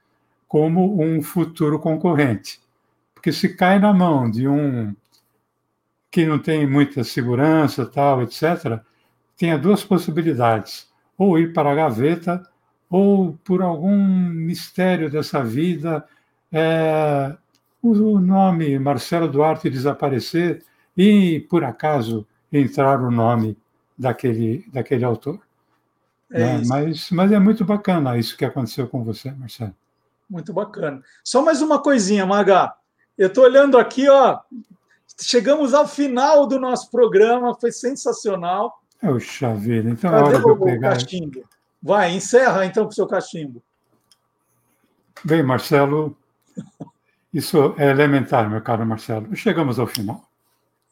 como 0.47 1.03
um 1.03 1.21
futuro 1.21 1.81
concorrente, 1.81 2.62
porque 3.23 3.31
se 3.31 3.51
cai 3.51 3.79
na 3.79 3.93
mão 3.93 4.29
de 4.29 4.49
um 4.49 4.93
que 6.11 6.27
não 6.27 6.41
tem 6.41 6.67
muita 6.67 7.05
segurança, 7.05 7.87
tal, 7.87 8.21
etc., 8.21 8.81
tenha 9.37 9.57
duas 9.57 9.85
possibilidades: 9.85 10.89
ou 11.17 11.39
ir 11.39 11.53
para 11.53 11.71
a 11.71 11.75
gaveta, 11.75 12.43
ou 12.91 13.39
por 13.45 13.63
algum 13.63 13.97
mistério 13.97 15.09
dessa 15.09 15.43
vida, 15.45 16.05
é, 16.51 17.37
o 17.81 18.19
nome 18.19 18.77
Marcelo 18.81 19.29
Duarte 19.29 19.71
desaparecer 19.71 20.65
e, 20.97 21.47
por 21.49 21.63
acaso, 21.63 22.27
entrar 22.53 23.01
o 23.01 23.11
nome 23.11 23.57
daquele, 23.97 24.67
daquele 24.73 25.05
autor. 25.05 25.39
É 26.29 26.59
né? 26.59 26.63
mas, 26.67 27.09
mas 27.13 27.31
é 27.31 27.39
muito 27.39 27.65
bacana 27.65 28.19
isso 28.19 28.37
que 28.37 28.45
aconteceu 28.45 28.89
com 28.89 29.05
você, 29.05 29.31
Marcelo. 29.31 29.75
Muito 30.29 30.53
bacana. 30.53 31.01
Só 31.23 31.41
mais 31.41 31.63
uma 31.63 31.81
coisinha, 31.81 32.27
Maga. 32.27 32.82
Eu 33.23 33.29
estou 33.29 33.45
olhando 33.45 33.79
aqui, 33.79 34.09
ó. 34.09 34.41
Chegamos 35.21 35.75
ao 35.75 35.87
final 35.87 36.45
do 36.45 36.59
nosso 36.59 36.91
programa, 36.91 37.55
foi 37.55 37.71
sensacional. 37.71 38.83
É 39.01 39.09
o 39.09 39.21
chaveiro, 39.21 39.91
então 39.91 40.13
é 40.13 40.21
hora 40.21 40.41
de 40.41 40.49
eu 40.49 40.59
pegar. 40.59 40.95
Cachimbo? 40.95 41.45
Vai, 41.81 42.13
encerra 42.17 42.67
então 42.67 42.83
com 42.83 42.91
o 42.91 42.93
seu 42.93 43.07
cachimbo. 43.07 43.63
Bem, 45.23 45.41
Marcelo, 45.41 46.17
isso 47.33 47.77
é 47.79 47.91
elementar, 47.91 48.51
meu 48.51 48.61
caro 48.61 48.85
Marcelo. 48.85 49.37
Chegamos 49.37 49.79
ao 49.79 49.87
final. 49.87 50.29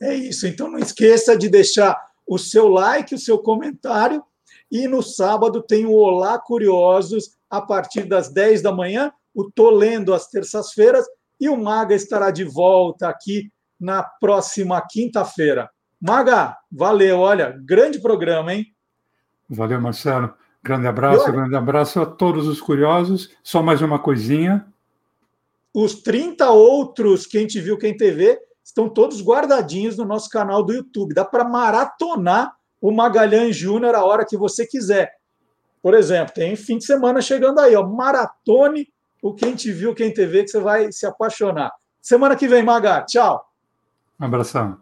É 0.00 0.14
isso. 0.14 0.46
Então 0.46 0.70
não 0.70 0.78
esqueça 0.78 1.36
de 1.36 1.48
deixar 1.48 2.00
o 2.24 2.38
seu 2.38 2.68
like, 2.68 3.12
o 3.12 3.18
seu 3.18 3.38
comentário. 3.38 4.22
E 4.70 4.86
no 4.86 5.02
sábado 5.02 5.60
tem 5.60 5.84
o 5.84 5.94
Olá 5.94 6.38
Curiosos 6.38 7.36
a 7.50 7.60
partir 7.60 8.04
das 8.04 8.28
10 8.32 8.62
da 8.62 8.70
manhã. 8.70 9.12
O 9.34 9.50
Tô 9.50 9.68
Lendo 9.70 10.14
às 10.14 10.28
terças-feiras. 10.28 11.04
E 11.40 11.48
o 11.48 11.56
Maga 11.56 11.94
estará 11.94 12.30
de 12.30 12.44
volta 12.44 13.08
aqui 13.08 13.50
na 13.78 14.02
próxima 14.02 14.80
quinta-feira. 14.80 15.70
Maga, 16.00 16.56
valeu. 16.70 17.20
Olha, 17.20 17.58
grande 17.64 17.98
programa, 17.98 18.52
hein? 18.54 18.66
Valeu, 19.48 19.80
Marcelo. 19.80 20.34
Grande 20.62 20.86
abraço, 20.86 21.32
grande 21.32 21.56
abraço 21.56 22.00
a 22.00 22.06
todos 22.06 22.46
os 22.46 22.60
curiosos. 22.60 23.30
Só 23.42 23.62
mais 23.62 23.80
uma 23.80 23.98
coisinha. 23.98 24.66
Os 25.72 25.94
30 26.02 26.50
outros 26.50 27.26
Quem 27.26 27.46
Te 27.46 27.60
Viu, 27.60 27.78
Quem 27.78 27.96
TV 27.96 28.38
estão 28.62 28.88
todos 28.88 29.22
guardadinhos 29.22 29.96
no 29.96 30.04
nosso 30.04 30.28
canal 30.28 30.62
do 30.62 30.72
YouTube. 30.74 31.14
Dá 31.14 31.24
para 31.24 31.44
maratonar 31.44 32.52
o 32.80 32.92
Magalhães 32.92 33.56
Júnior 33.56 33.94
a 33.94 34.04
hora 34.04 34.26
que 34.26 34.36
você 34.36 34.66
quiser. 34.66 35.12
Por 35.82 35.94
exemplo, 35.94 36.34
tem 36.34 36.54
fim 36.56 36.76
de 36.76 36.84
semana 36.84 37.22
chegando 37.22 37.58
aí, 37.58 37.74
ó. 37.74 37.86
Maratone 37.86 38.86
o 39.22 39.34
Quem 39.34 39.54
Te 39.54 39.72
Viu, 39.72 39.94
Quem 39.94 40.12
TV, 40.12 40.44
que 40.44 40.50
você 40.50 40.60
vai 40.60 40.92
se 40.92 41.06
apaixonar. 41.06 41.72
Semana 42.00 42.36
que 42.36 42.48
vem, 42.48 42.62
Maga. 42.62 43.04
Tchau. 43.04 43.44
Um 44.18 44.24
abração. 44.24 44.78